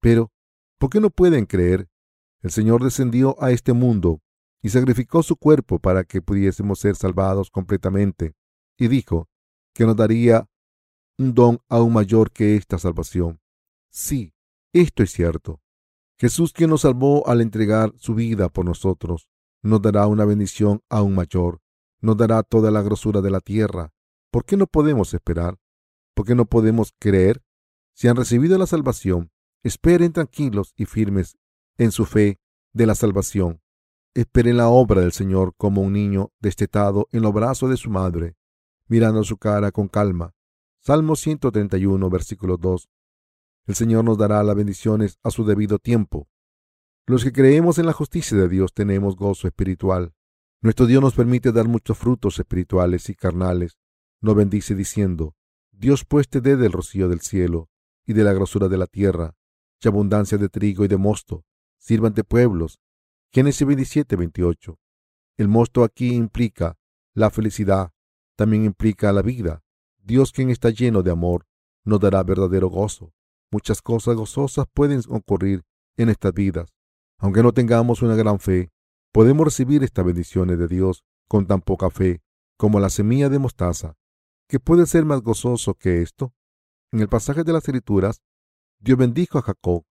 [0.00, 0.30] Pero,
[0.76, 1.88] ¿por qué no pueden creer?
[2.42, 4.20] El Señor descendió a este mundo
[4.60, 8.34] y sacrificó su cuerpo para que pudiésemos ser salvados completamente,
[8.76, 9.30] y dijo
[9.72, 10.46] que nos daría
[11.16, 13.40] un don aún mayor que esta salvación.
[13.88, 14.34] Sí,
[14.74, 15.62] esto es cierto.
[16.20, 19.28] Jesús, quien nos salvó al entregar su vida por nosotros,
[19.62, 21.60] nos dará una bendición aún mayor,
[22.00, 23.92] nos dará toda la grosura de la tierra.
[24.32, 25.58] ¿Por qué no podemos esperar?
[26.14, 27.40] ¿Por qué no podemos creer?
[27.94, 29.30] Si han recibido la salvación,
[29.62, 31.38] esperen tranquilos y firmes
[31.76, 32.40] en su fe
[32.72, 33.60] de la salvación.
[34.14, 38.36] Esperen la obra del Señor como un niño destetado en los brazos de su madre,
[38.88, 40.34] mirando su cara con calma.
[40.80, 42.88] Salmo 131, versículo 2.
[43.68, 46.26] El Señor nos dará las bendiciones a su debido tiempo.
[47.06, 50.14] Los que creemos en la justicia de Dios tenemos gozo espiritual.
[50.62, 53.76] Nuestro Dios nos permite dar muchos frutos espirituales y carnales.
[54.22, 55.36] Nos bendice diciendo,
[55.70, 57.68] Dios pues te dé del rocío del cielo
[58.06, 59.36] y de la grosura de la tierra,
[59.82, 61.44] y abundancia de trigo y de mosto.
[61.76, 62.80] Sírvante pueblos.
[63.30, 64.78] Génesis 27, 28.
[65.36, 66.78] El mosto aquí implica
[67.12, 67.92] la felicidad,
[68.34, 69.62] también implica la vida.
[69.98, 71.46] Dios, quien está lleno de amor,
[71.84, 73.12] nos dará verdadero gozo.
[73.50, 75.62] Muchas cosas gozosas pueden ocurrir
[75.96, 76.70] en estas vidas.
[77.18, 78.70] Aunque no tengamos una gran fe,
[79.12, 82.22] podemos recibir estas bendiciones de Dios con tan poca fe
[82.56, 83.96] como la semilla de mostaza.
[84.48, 86.34] ¿Qué puede ser más gozoso que esto?
[86.92, 88.22] En el pasaje de las Escrituras,
[88.80, 89.84] Dios bendijo a Jacob.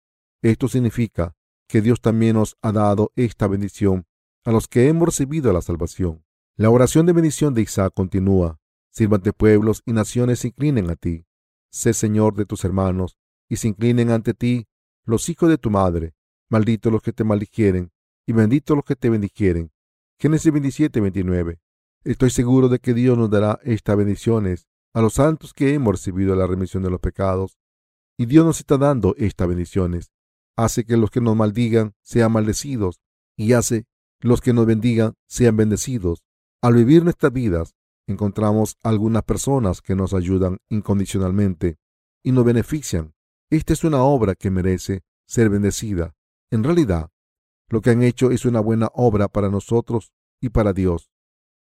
[0.43, 1.35] Esto significa
[1.69, 4.07] que Dios también nos ha dado esta bendición
[4.45, 6.25] a los que hemos recibido la salvación.
[6.57, 8.59] La oración de bendición de Isaac continúa.
[8.91, 11.27] Sírvante pueblos y naciones se inclinen a ti.
[11.71, 14.67] Sé Señor de tus hermanos y se inclinen ante ti
[15.05, 16.15] los hijos de tu madre.
[16.49, 17.91] Malditos los que te maldijeren
[18.27, 19.73] y benditos los que te bendijeren.
[20.19, 21.61] Génesis 27, 29.
[22.05, 26.35] Estoy seguro de que Dios nos dará estas bendiciones a los santos que hemos recibido
[26.37, 27.59] la remisión de los pecados.
[28.17, 30.11] Y Dios nos está dando estas bendiciones.
[30.57, 33.01] Hace que los que nos maldigan sean maldecidos
[33.37, 33.87] y hace
[34.21, 36.23] los que nos bendigan sean bendecidos.
[36.63, 37.75] Al vivir nuestras vidas,
[38.07, 41.77] encontramos algunas personas que nos ayudan incondicionalmente
[42.23, 43.16] y nos benefician
[43.51, 46.15] esta es una obra que merece ser bendecida.
[46.51, 47.11] En realidad,
[47.69, 51.11] lo que han hecho es una buena obra para nosotros y para Dios.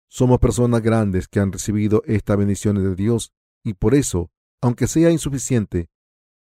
[0.08, 3.32] Somos personas grandes que han recibido estas bendiciones de Dios
[3.64, 4.30] y por eso,
[4.60, 5.88] aunque sea insuficiente,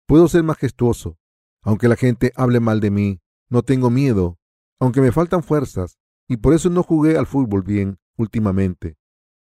[0.07, 1.17] puedo ser majestuoso.
[1.63, 4.39] Aunque la gente hable mal de mí, no tengo miedo,
[4.79, 8.97] aunque me faltan fuerzas, y por eso no jugué al fútbol bien últimamente.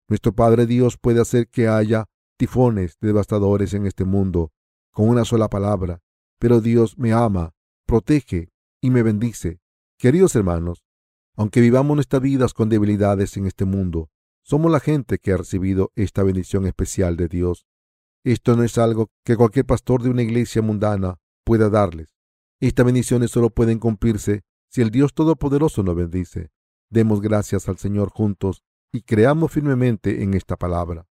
[0.09, 4.53] Nuestro Padre Dios puede hacer que haya tifones devastadores en este mundo,
[4.99, 6.03] con una sola palabra,
[6.41, 7.55] pero Dios me ama,
[7.87, 9.61] protege y me bendice.
[9.97, 10.83] Queridos hermanos,
[11.37, 14.11] aunque vivamos nuestras vidas con debilidades en este mundo,
[14.43, 17.65] somos la gente que ha recibido esta bendición especial de Dios.
[18.25, 22.17] Esto no es algo que cualquier pastor de una iglesia mundana pueda darles.
[22.59, 26.51] Estas bendiciones solo pueden cumplirse si el Dios Todopoderoso nos bendice.
[26.91, 31.07] Demos gracias al Señor juntos y creamos firmemente en esta palabra.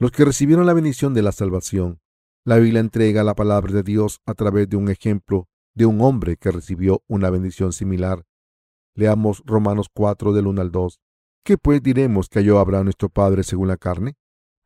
[0.00, 2.00] Los que recibieron la bendición de la salvación
[2.46, 6.36] la Biblia entrega la palabra de Dios a través de un ejemplo de un hombre
[6.36, 8.26] que recibió una bendición similar.
[8.94, 11.00] Leamos Romanos 4 del 1 al 2.
[11.42, 14.16] ¿Qué pues diremos que halló Abraham nuestro Padre según la carne?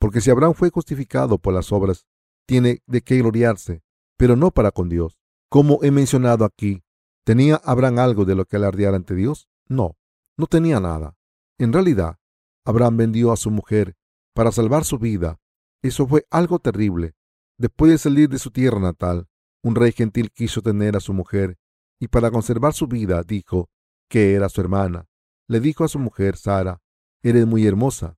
[0.01, 2.05] Porque si Abraham fue justificado por las obras,
[2.47, 3.83] tiene de qué gloriarse,
[4.17, 5.17] pero no para con Dios.
[5.49, 6.83] Como he mencionado aquí,
[7.25, 9.49] ¿tenía Abraham algo de lo que alardear ante Dios?
[9.69, 9.97] No,
[10.37, 11.17] no tenía nada.
[11.59, 12.19] En realidad,
[12.65, 13.97] Abraham vendió a su mujer
[14.35, 15.41] para salvar su vida.
[15.81, 17.15] Eso fue algo terrible.
[17.59, 19.29] Después de salir de su tierra natal,
[19.65, 21.59] un rey gentil quiso tener a su mujer
[21.99, 23.69] y para conservar su vida dijo
[24.09, 25.07] que era su hermana.
[25.49, 26.81] Le dijo a su mujer, Sara,
[27.23, 28.17] eres muy hermosa.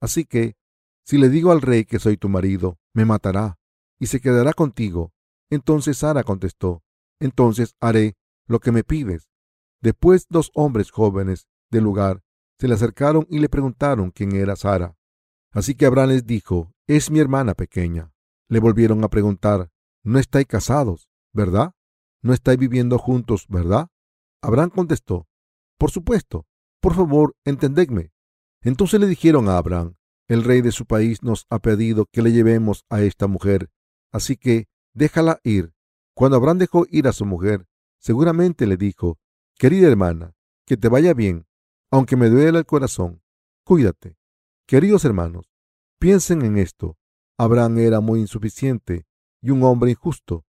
[0.00, 0.56] Así que,
[1.04, 3.58] si le digo al rey que soy tu marido, me matará
[3.98, 5.12] y se quedará contigo.
[5.50, 6.82] Entonces Sara contestó,
[7.20, 8.16] entonces haré
[8.46, 9.28] lo que me pides.
[9.82, 12.22] Después dos hombres jóvenes del lugar
[12.58, 14.96] se le acercaron y le preguntaron quién era Sara.
[15.52, 18.12] Así que Abraham les dijo, es mi hermana pequeña.
[18.48, 19.70] Le volvieron a preguntar,
[20.02, 21.72] ¿no estáis casados, verdad?
[22.22, 23.88] ¿No estáis viviendo juntos, verdad?
[24.42, 25.26] Abraham contestó,
[25.78, 26.46] por supuesto,
[26.80, 28.12] por favor, entendedme.
[28.62, 29.94] Entonces le dijeron a Abraham,
[30.26, 33.70] el rey de su país nos ha pedido que le llevemos a esta mujer,
[34.12, 35.72] así que déjala ir.
[36.14, 37.66] Cuando Abraham dejó ir a su mujer,
[37.98, 39.18] seguramente le dijo,
[39.56, 40.34] querida hermana,
[40.66, 41.46] que te vaya bien,
[41.90, 43.22] aunque me duela el corazón,
[43.64, 44.16] cuídate.
[44.66, 45.50] Queridos hermanos,
[45.98, 46.98] piensen en esto.
[47.40, 49.06] Abraham era muy insuficiente
[49.40, 50.44] y un hombre injusto.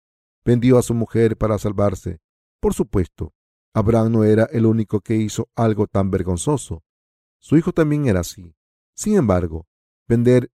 [0.44, 2.20] Vendió a su mujer para salvarse.
[2.60, 3.32] Por supuesto,
[3.72, 6.84] Abraham no era el único que hizo algo tan vergonzoso.
[7.40, 8.54] Su hijo también era así.
[8.94, 9.66] Sin embargo,
[10.06, 10.50] vender,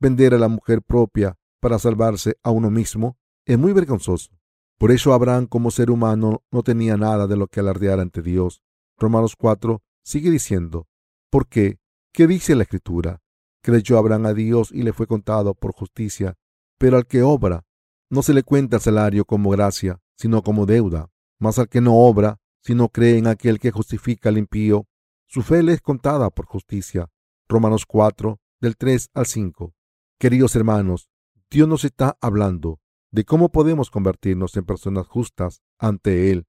[0.00, 4.30] vender a la mujer propia para salvarse a uno mismo es muy vergonzoso.
[4.78, 8.62] Por eso Abraham como ser humano no tenía nada de lo que alardear ante Dios.
[8.98, 10.88] Romanos 4 sigue diciendo,
[11.30, 11.78] ¿por qué?
[12.12, 13.23] ¿Qué dice la Escritura?
[13.64, 16.36] Creyó Abraham a Dios y le fue contado por justicia,
[16.76, 17.64] pero al que obra
[18.10, 21.10] no se le cuenta el salario como gracia, sino como deuda.
[21.38, 24.86] Mas al que no obra, si no cree en aquel que justifica al impío,
[25.26, 27.08] su fe le es contada por justicia.
[27.48, 29.74] Romanos 4, del 3 al 5.
[30.18, 31.08] Queridos hermanos,
[31.50, 32.80] Dios nos está hablando
[33.12, 36.46] de cómo podemos convertirnos en personas justas ante Él.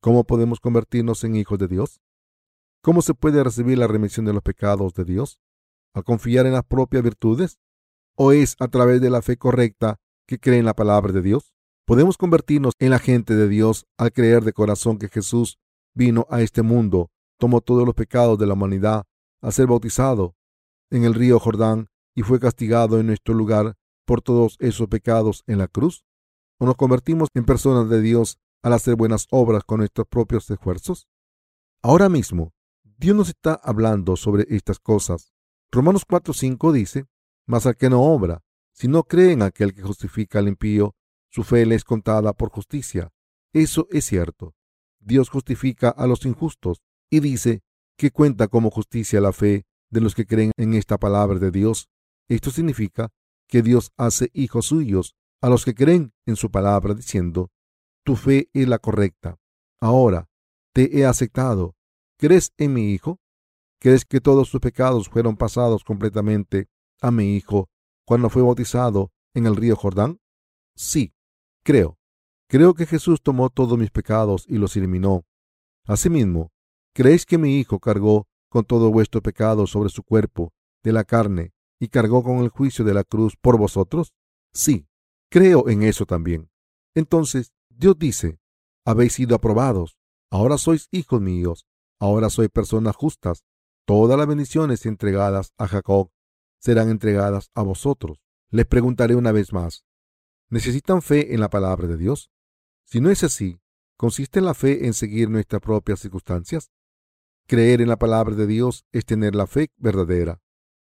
[0.00, 2.00] ¿Cómo podemos convertirnos en hijos de Dios?
[2.82, 5.38] ¿Cómo se puede recibir la remisión de los pecados de Dios?
[5.96, 7.58] ¿Al confiar en las propias virtudes?
[8.16, 11.54] ¿O es a través de la fe correcta que cree en la palabra de Dios?
[11.86, 15.58] Podemos convertirnos en la gente de Dios al creer de corazón que Jesús
[15.94, 19.04] vino a este mundo, tomó todos los pecados de la humanidad,
[19.40, 20.36] al ser bautizado
[20.90, 25.56] en el río Jordán y fue castigado en nuestro lugar por todos esos pecados en
[25.56, 26.04] la cruz?
[26.58, 31.08] ¿O nos convertimos en personas de Dios al hacer buenas obras con nuestros propios esfuerzos?
[31.80, 32.52] Ahora mismo,
[32.84, 35.32] Dios nos está hablando sobre estas cosas.
[35.70, 37.06] Romanos 4:5 dice,
[37.46, 38.42] Mas al que no obra,
[38.72, 40.94] si no cree en aquel que justifica al impío,
[41.30, 43.10] su fe le es contada por justicia.
[43.52, 44.54] Eso es cierto.
[45.00, 47.62] Dios justifica a los injustos y dice
[47.96, 51.88] que cuenta como justicia la fe de los que creen en esta palabra de Dios.
[52.28, 53.10] Esto significa
[53.48, 57.50] que Dios hace hijos suyos a los que creen en su palabra diciendo,
[58.04, 59.38] tu fe es la correcta.
[59.80, 60.28] Ahora
[60.72, 61.74] te he aceptado.
[62.18, 63.20] ¿Crees en mi Hijo?
[63.78, 66.68] ¿Crees que todos sus pecados fueron pasados completamente
[67.00, 67.68] a mi Hijo
[68.04, 70.20] cuando fue bautizado en el río Jordán?
[70.74, 71.14] Sí,
[71.62, 71.98] creo.
[72.48, 75.24] Creo que Jesús tomó todos mis pecados y los eliminó.
[75.84, 76.52] Asimismo,
[76.94, 80.52] ¿creéis que mi Hijo cargó con todo vuestro pecado sobre su cuerpo
[80.82, 84.14] de la carne y cargó con el juicio de la cruz por vosotros?
[84.52, 84.86] Sí,
[85.28, 86.48] creo en eso también.
[86.94, 88.38] Entonces, Dios dice,
[88.86, 89.98] habéis sido aprobados,
[90.30, 91.66] ahora sois hijos míos,
[91.98, 93.44] ahora sois personas justas,
[93.86, 96.10] todas las bendiciones entregadas a Jacob
[96.58, 98.18] serán entregadas a vosotros.
[98.50, 99.84] Les preguntaré una vez más,
[100.50, 102.30] ¿necesitan fe en la palabra de Dios?
[102.84, 103.60] Si no es así,
[103.96, 106.70] ¿consiste la fe en seguir nuestras propias circunstancias?
[107.46, 110.40] Creer en la palabra de Dios es tener la fe verdadera.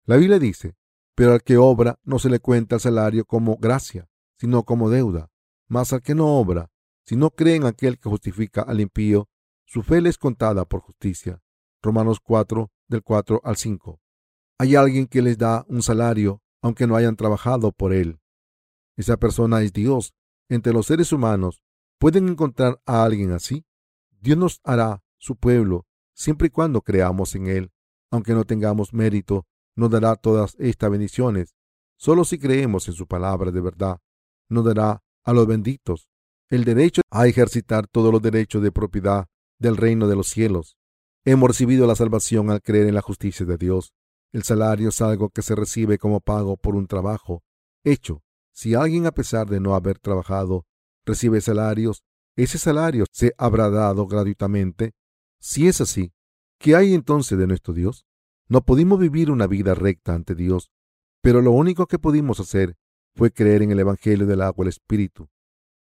[0.05, 0.77] La Biblia dice,
[1.15, 5.31] pero al que obra no se le cuenta el salario como gracia, sino como deuda.
[5.69, 6.71] Mas al que no obra,
[7.05, 9.29] si no cree en aquel que justifica al impío,
[9.65, 11.43] su fe le es contada por justicia.
[11.83, 14.01] Romanos 4, del 4 al 5.
[14.59, 18.21] Hay alguien que les da un salario, aunque no hayan trabajado por él.
[18.97, 20.13] Esa persona es Dios.
[20.51, 21.63] Entre los seres humanos,
[21.99, 23.65] ¿pueden encontrar a alguien así?
[24.21, 27.73] Dios nos hará su pueblo, siempre y cuando creamos en él.
[28.11, 31.55] Aunque no tengamos mérito, nos dará todas estas bendiciones.
[31.97, 34.01] Solo si creemos en su palabra de verdad,
[34.49, 36.09] nos dará a los benditos
[36.51, 39.29] el derecho a ejercitar todos los derechos de propiedad
[39.59, 40.77] del reino de los cielos.
[41.25, 43.93] Hemos recibido la salvación al creer en la justicia de Dios.
[44.33, 47.43] El salario es algo que se recibe como pago por un trabajo
[47.85, 48.23] hecho.
[48.53, 50.65] Si alguien, a pesar de no haber trabajado,
[51.05, 52.03] recibe salarios,
[52.37, 54.93] ese salario se habrá dado gratuitamente.
[55.41, 56.13] Si es así,
[56.59, 58.07] ¿qué hay entonces de nuestro Dios?
[58.49, 60.71] No pudimos vivir una vida recta ante Dios,
[61.21, 62.77] pero lo único que pudimos hacer
[63.15, 65.29] fue creer en el Evangelio del agua y el Espíritu.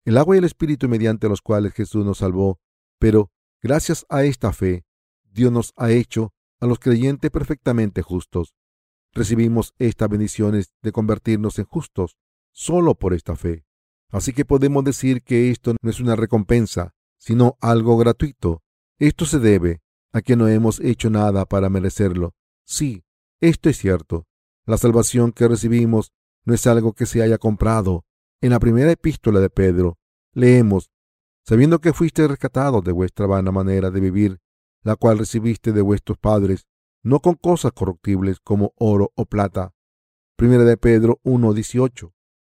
[0.04, 2.58] El agua y el Espíritu mediante los cuales Jesús nos salvó,
[2.98, 3.30] pero
[3.62, 4.84] gracias a esta fe,
[5.36, 8.54] Dios nos ha hecho a los creyentes perfectamente justos.
[9.12, 12.16] Recibimos estas bendiciones de convertirnos en justos
[12.52, 13.64] solo por esta fe.
[14.10, 18.62] Así que podemos decir que esto no es una recompensa, sino algo gratuito.
[18.98, 19.82] Esto se debe
[20.12, 22.34] a que no hemos hecho nada para merecerlo,
[22.66, 23.04] Sí,
[23.40, 24.26] esto es cierto.
[24.64, 26.12] La salvación que recibimos
[26.44, 28.04] no es algo que se haya comprado.
[28.40, 29.98] En la primera epístola de Pedro
[30.32, 30.90] leemos,
[31.44, 34.40] sabiendo que fuiste rescatados de vuestra vana manera de vivir,
[34.86, 36.68] la cual recibiste de vuestros padres,
[37.02, 39.74] no con cosas corruptibles como oro o plata.
[40.36, 42.12] Primera de Pedro 1.18.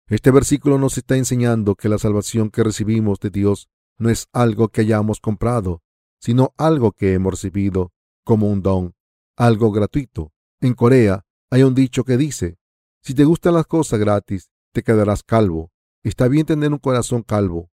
[0.09, 3.67] Este versículo nos está enseñando que la salvación que recibimos de Dios
[3.97, 5.81] no es algo que hayamos comprado,
[6.19, 8.93] sino algo que hemos recibido como un don
[9.35, 10.31] algo gratuito.
[10.61, 12.59] En Corea hay un dicho que dice,
[13.01, 15.71] si te gustan las cosas gratis, te quedarás calvo.
[16.03, 17.71] Está bien tener un corazón calvo,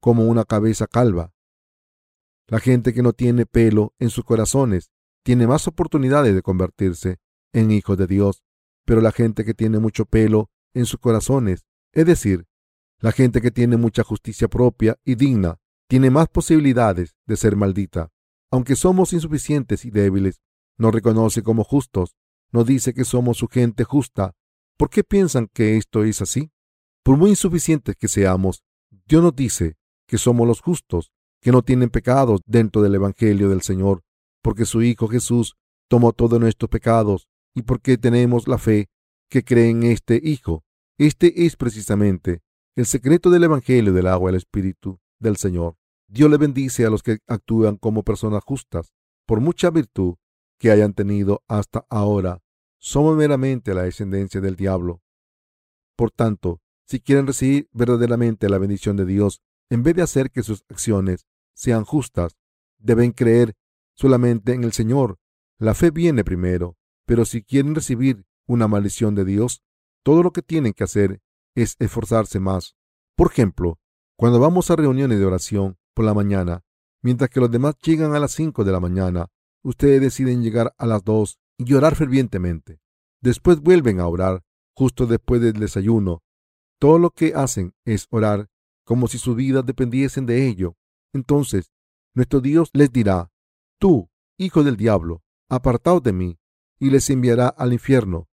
[0.00, 1.32] como una cabeza calva.
[2.50, 4.90] La gente que no tiene pelo en sus corazones
[5.22, 7.18] tiene más oportunidades de convertirse
[7.52, 8.42] en hijos de Dios,
[8.86, 12.46] pero la gente que tiene mucho pelo en sus corazones, es decir,
[13.00, 18.10] la gente que tiene mucha justicia propia y digna, tiene más posibilidades de ser maldita.
[18.50, 20.40] Aunque somos insuficientes y débiles,
[20.78, 22.16] nos reconoce como justos,
[22.50, 24.34] nos dice que somos su gente justa.
[24.78, 26.50] ¿Por qué piensan que esto es así?
[27.02, 28.62] Por muy insuficientes que seamos,
[29.06, 29.76] Dios nos dice
[30.06, 34.02] que somos los justos, que no tienen pecados dentro del Evangelio del Señor,
[34.42, 35.56] porque su Hijo Jesús
[35.88, 38.88] tomó todos nuestros pecados y porque tenemos la fe
[39.30, 40.64] que cree en este Hijo.
[40.98, 42.40] Este es precisamente
[42.76, 45.76] el secreto del Evangelio del agua y el Espíritu del Señor.
[46.08, 48.92] Dios le bendice a los que actúan como personas justas,
[49.26, 50.14] por mucha virtud
[50.58, 52.40] que hayan tenido hasta ahora.
[52.78, 55.02] Somos meramente la descendencia del diablo.
[55.96, 60.42] Por tanto, si quieren recibir verdaderamente la bendición de Dios, en vez de hacer que
[60.42, 62.36] sus acciones sean justas,
[62.78, 63.54] deben creer
[63.94, 65.18] solamente en el Señor.
[65.58, 69.62] La fe viene primero, pero si quieren recibir una maldición de Dios,
[70.02, 71.20] todo lo que tienen que hacer
[71.54, 72.76] es esforzarse más.
[73.16, 73.78] Por ejemplo,
[74.16, 76.62] cuando vamos a reuniones de oración por la mañana,
[77.02, 79.26] mientras que los demás llegan a las 5 de la mañana,
[79.62, 82.80] ustedes deciden llegar a las 2 y orar fervientemente.
[83.20, 84.44] Después vuelven a orar
[84.74, 86.22] justo después del desayuno.
[86.78, 88.48] Todo lo que hacen es orar
[88.88, 90.74] como si sus vidas dependiesen de ello.
[91.12, 91.70] Entonces,
[92.14, 93.30] nuestro Dios les dirá,
[93.78, 94.08] tú,
[94.38, 96.38] hijo del diablo, apartaos de mí,
[96.78, 98.30] y les enviará al infierno.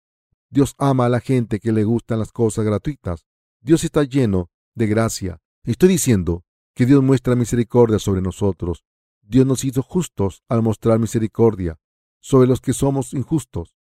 [0.50, 3.26] Dios ama a la gente que le gustan las cosas gratuitas.
[3.62, 5.40] Dios está lleno de gracia.
[5.64, 6.44] Estoy diciendo
[6.76, 8.84] que Dios muestra misericordia sobre nosotros.
[9.22, 11.80] Dios nos hizo justos al mostrar misericordia
[12.20, 13.78] sobre los que somos injustos.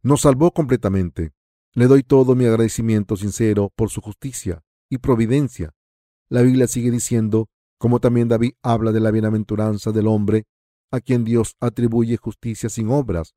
[0.00, 1.32] Nos salvó completamente.
[1.72, 5.74] Le doy todo mi agradecimiento sincero por su justicia y providencia.
[6.30, 7.48] La Biblia sigue diciendo,
[7.78, 10.46] como también David habla de la bienaventuranza del hombre
[10.90, 13.34] a quien Dios atribuye justicia sin obras.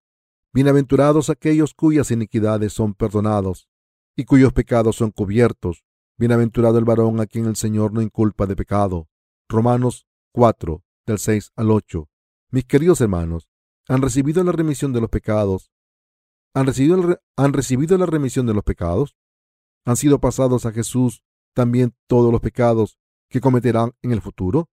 [0.53, 3.67] Bienaventurados aquellos cuyas iniquidades son perdonados
[4.15, 5.83] y cuyos pecados son cubiertos.
[6.17, 9.07] Bienaventurado el varón a quien el Señor no inculpa de pecado.
[9.49, 12.09] Romanos 4, del 6 al 8.
[12.51, 13.49] Mis queridos hermanos,
[13.87, 15.71] han recibido la remisión de los pecados.
[16.53, 19.15] ¿Han recibido, ¿Han recibido la remisión de los pecados?
[19.85, 21.23] ¿Han sido pasados a Jesús
[21.57, 22.99] también todos los pecados
[23.31, 24.69] que cometerán en el futuro?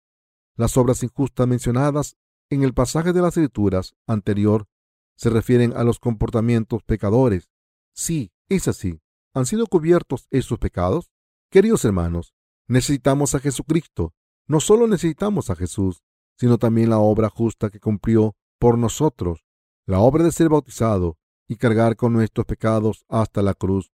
[0.54, 2.16] Las obras injustas mencionadas
[2.50, 4.68] en el pasaje de las escrituras anterior
[5.16, 7.50] se refieren a los comportamientos pecadores.
[7.96, 9.00] Sí, es así.
[9.34, 11.10] ¿Han sido cubiertos esos pecados?
[11.50, 12.32] Queridos hermanos,
[12.68, 14.14] necesitamos a Jesucristo.
[14.46, 16.04] No solo necesitamos a Jesús,
[16.36, 19.44] sino también la obra justa que cumplió por nosotros,
[19.84, 21.18] la obra de ser bautizado
[21.48, 23.90] y cargar con nuestros pecados hasta la cruz.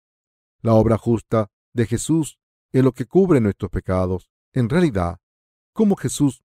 [0.61, 2.40] La obra justa de Jesús
[2.71, 4.29] es lo que cubre nuestros pecados.
[4.53, 5.19] En realidad,
[5.73, 6.43] como Jesús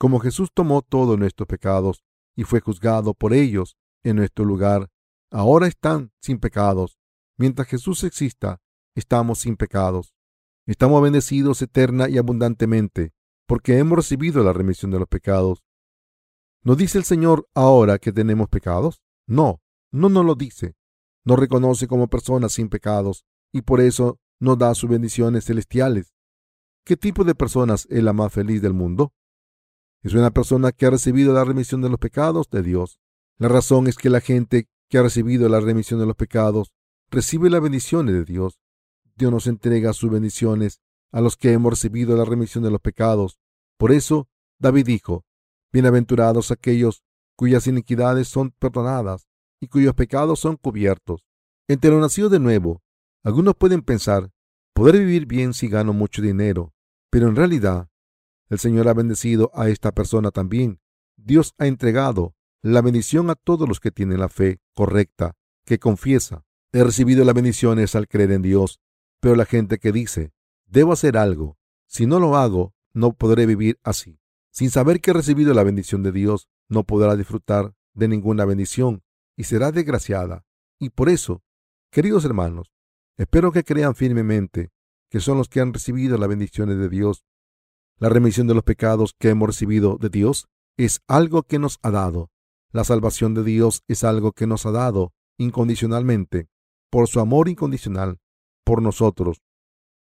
[0.00, 2.02] como Jesús tomó todos nuestros pecados
[2.34, 4.90] y fue juzgado por ellos en nuestro lugar,
[5.30, 6.98] ahora están sin pecados.
[7.36, 8.62] Mientras Jesús exista,
[8.94, 10.14] estamos sin pecados.
[10.64, 13.12] Estamos bendecidos eterna y abundantemente,
[13.46, 15.62] porque hemos recibido la remisión de los pecados.
[16.62, 19.02] ¿No dice el Señor ahora que tenemos pecados?
[19.26, 19.60] No,
[19.92, 20.76] no nos lo dice.
[21.26, 26.12] Nos reconoce como personas sin pecados y por eso nos da sus bendiciones celestiales.
[26.84, 29.12] ¿Qué tipo de personas es la más feliz del mundo?
[30.02, 32.98] Es una persona que ha recibido la remisión de los pecados de Dios.
[33.36, 36.72] La razón es que la gente que ha recibido la remisión de los pecados
[37.10, 38.58] recibe las bendiciones de Dios.
[39.14, 40.80] Dios nos entrega sus bendiciones
[41.12, 43.38] a los que hemos recibido la remisión de los pecados.
[43.76, 44.28] Por eso,
[44.58, 45.24] David dijo,
[45.72, 47.04] Bienaventurados aquellos
[47.36, 49.28] cuyas iniquidades son perdonadas
[49.60, 51.24] y cuyos pecados son cubiertos.
[51.68, 52.82] Entre los nacidos de nuevo,
[53.22, 54.32] algunos pueden pensar,
[54.72, 56.72] poder vivir bien si gano mucho dinero,
[57.10, 57.90] pero en realidad
[58.48, 60.80] el Señor ha bendecido a esta persona también.
[61.16, 66.44] Dios ha entregado la bendición a todos los que tienen la fe correcta, que confiesa.
[66.72, 68.80] He recibido las bendiciones al creer en Dios,
[69.20, 70.32] pero la gente que dice,
[70.66, 74.18] debo hacer algo, si no lo hago, no podré vivir así.
[74.50, 79.02] Sin saber que he recibido la bendición de Dios, no podrá disfrutar de ninguna bendición
[79.36, 80.44] y será desgraciada.
[80.78, 81.42] Y por eso,
[81.90, 82.72] queridos hermanos,
[83.20, 84.70] espero que crean firmemente
[85.10, 87.24] que son los que han recibido las bendiciones de Dios
[88.00, 90.48] la remisión de los pecados que hemos recibido de Dios
[90.78, 92.30] es algo que nos ha dado.
[92.72, 96.48] La salvación de Dios es algo que nos ha dado incondicionalmente,
[96.90, 98.18] por su amor incondicional
[98.64, 99.42] por nosotros.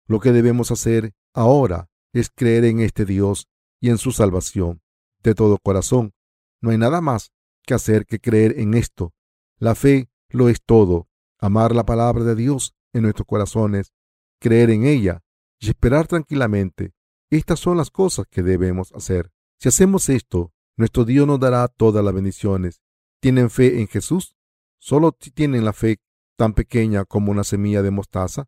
[0.08, 3.46] Lo que debemos hacer ahora es creer en este Dios
[3.80, 4.82] y en su salvación
[5.22, 6.14] de todo corazón.
[6.60, 7.30] No hay nada más
[7.62, 9.12] que hacer que creer en esto.
[9.58, 11.06] La fe lo es todo.
[11.38, 13.92] Amar la palabra de Dios en nuestros corazones,
[14.40, 15.22] creer en ella
[15.60, 16.94] y esperar tranquilamente
[17.30, 19.32] estas son las cosas que debemos hacer.
[19.58, 22.80] Si hacemos esto, nuestro Dios nos dará todas las bendiciones.
[23.20, 24.36] ¿Tienen fe en Jesús?
[24.78, 25.98] Solo si tienen la fe
[26.36, 28.46] tan pequeña como una semilla de mostaza.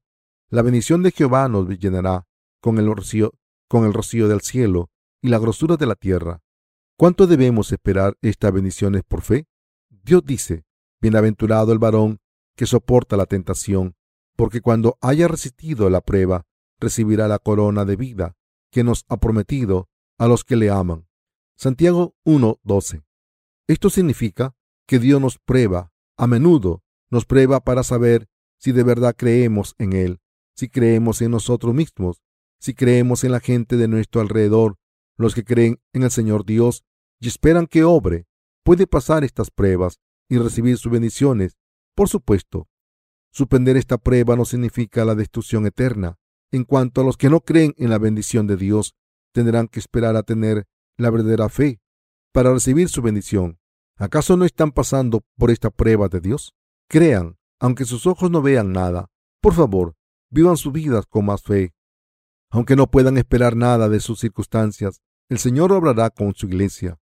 [0.51, 2.27] La bendición de Jehová nos llenará
[2.61, 3.33] con el rocío,
[3.69, 4.91] con el rocío del cielo
[5.21, 6.43] y la grosura de la tierra.
[6.97, 9.47] ¿Cuánto debemos esperar estas bendiciones por fe?
[9.91, 10.65] Dios dice,
[11.01, 12.21] Bienaventurado el varón
[12.55, 13.97] que soporta la tentación,
[14.37, 16.47] porque cuando haya resistido la prueba,
[16.79, 18.37] recibirá la corona de vida
[18.71, 21.09] que nos ha prometido a los que le aman.
[21.57, 23.03] Santiago 1:12.
[23.67, 24.55] Esto significa
[24.87, 28.29] que Dios nos prueba, a menudo nos prueba para saber
[28.59, 30.21] si de verdad creemos en Él,
[30.55, 32.23] si creemos en nosotros mismos,
[32.61, 34.79] si creemos en la gente de nuestro alrededor
[35.19, 36.85] Los que creen en el Señor Dios
[37.21, 38.27] y esperan que obre,
[38.63, 41.57] puede pasar estas pruebas y recibir sus bendiciones.
[41.95, 42.69] Por supuesto,
[43.37, 46.17] suspender esta prueba no significa la destrucción eterna.
[46.51, 48.95] En cuanto a los que no creen en la bendición de Dios,
[49.33, 50.67] tendrán que esperar a tener
[50.97, 51.79] la verdadera fe
[52.33, 53.59] para recibir su bendición.
[53.99, 56.55] ¿Acaso no están pasando por esta prueba de Dios?
[56.89, 59.11] Crean, aunque sus ojos no vean nada.
[59.43, 59.97] Por favor,
[60.31, 61.75] vivan sus vidas con más fe.
[62.51, 66.99] Aunque no puedan esperar nada de sus circunstancias, el Señor obrará con su iglesia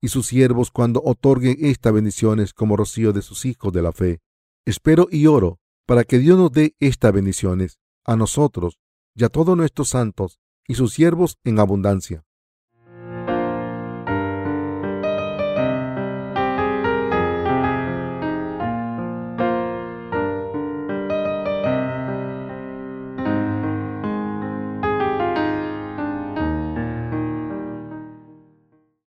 [0.00, 4.18] y sus siervos cuando otorguen estas bendiciones como rocío de sus hijos de la fe.
[4.66, 8.78] Espero y oro para que Dios nos dé estas bendiciones a nosotros
[9.14, 12.26] y a todos nuestros santos y sus siervos en abundancia.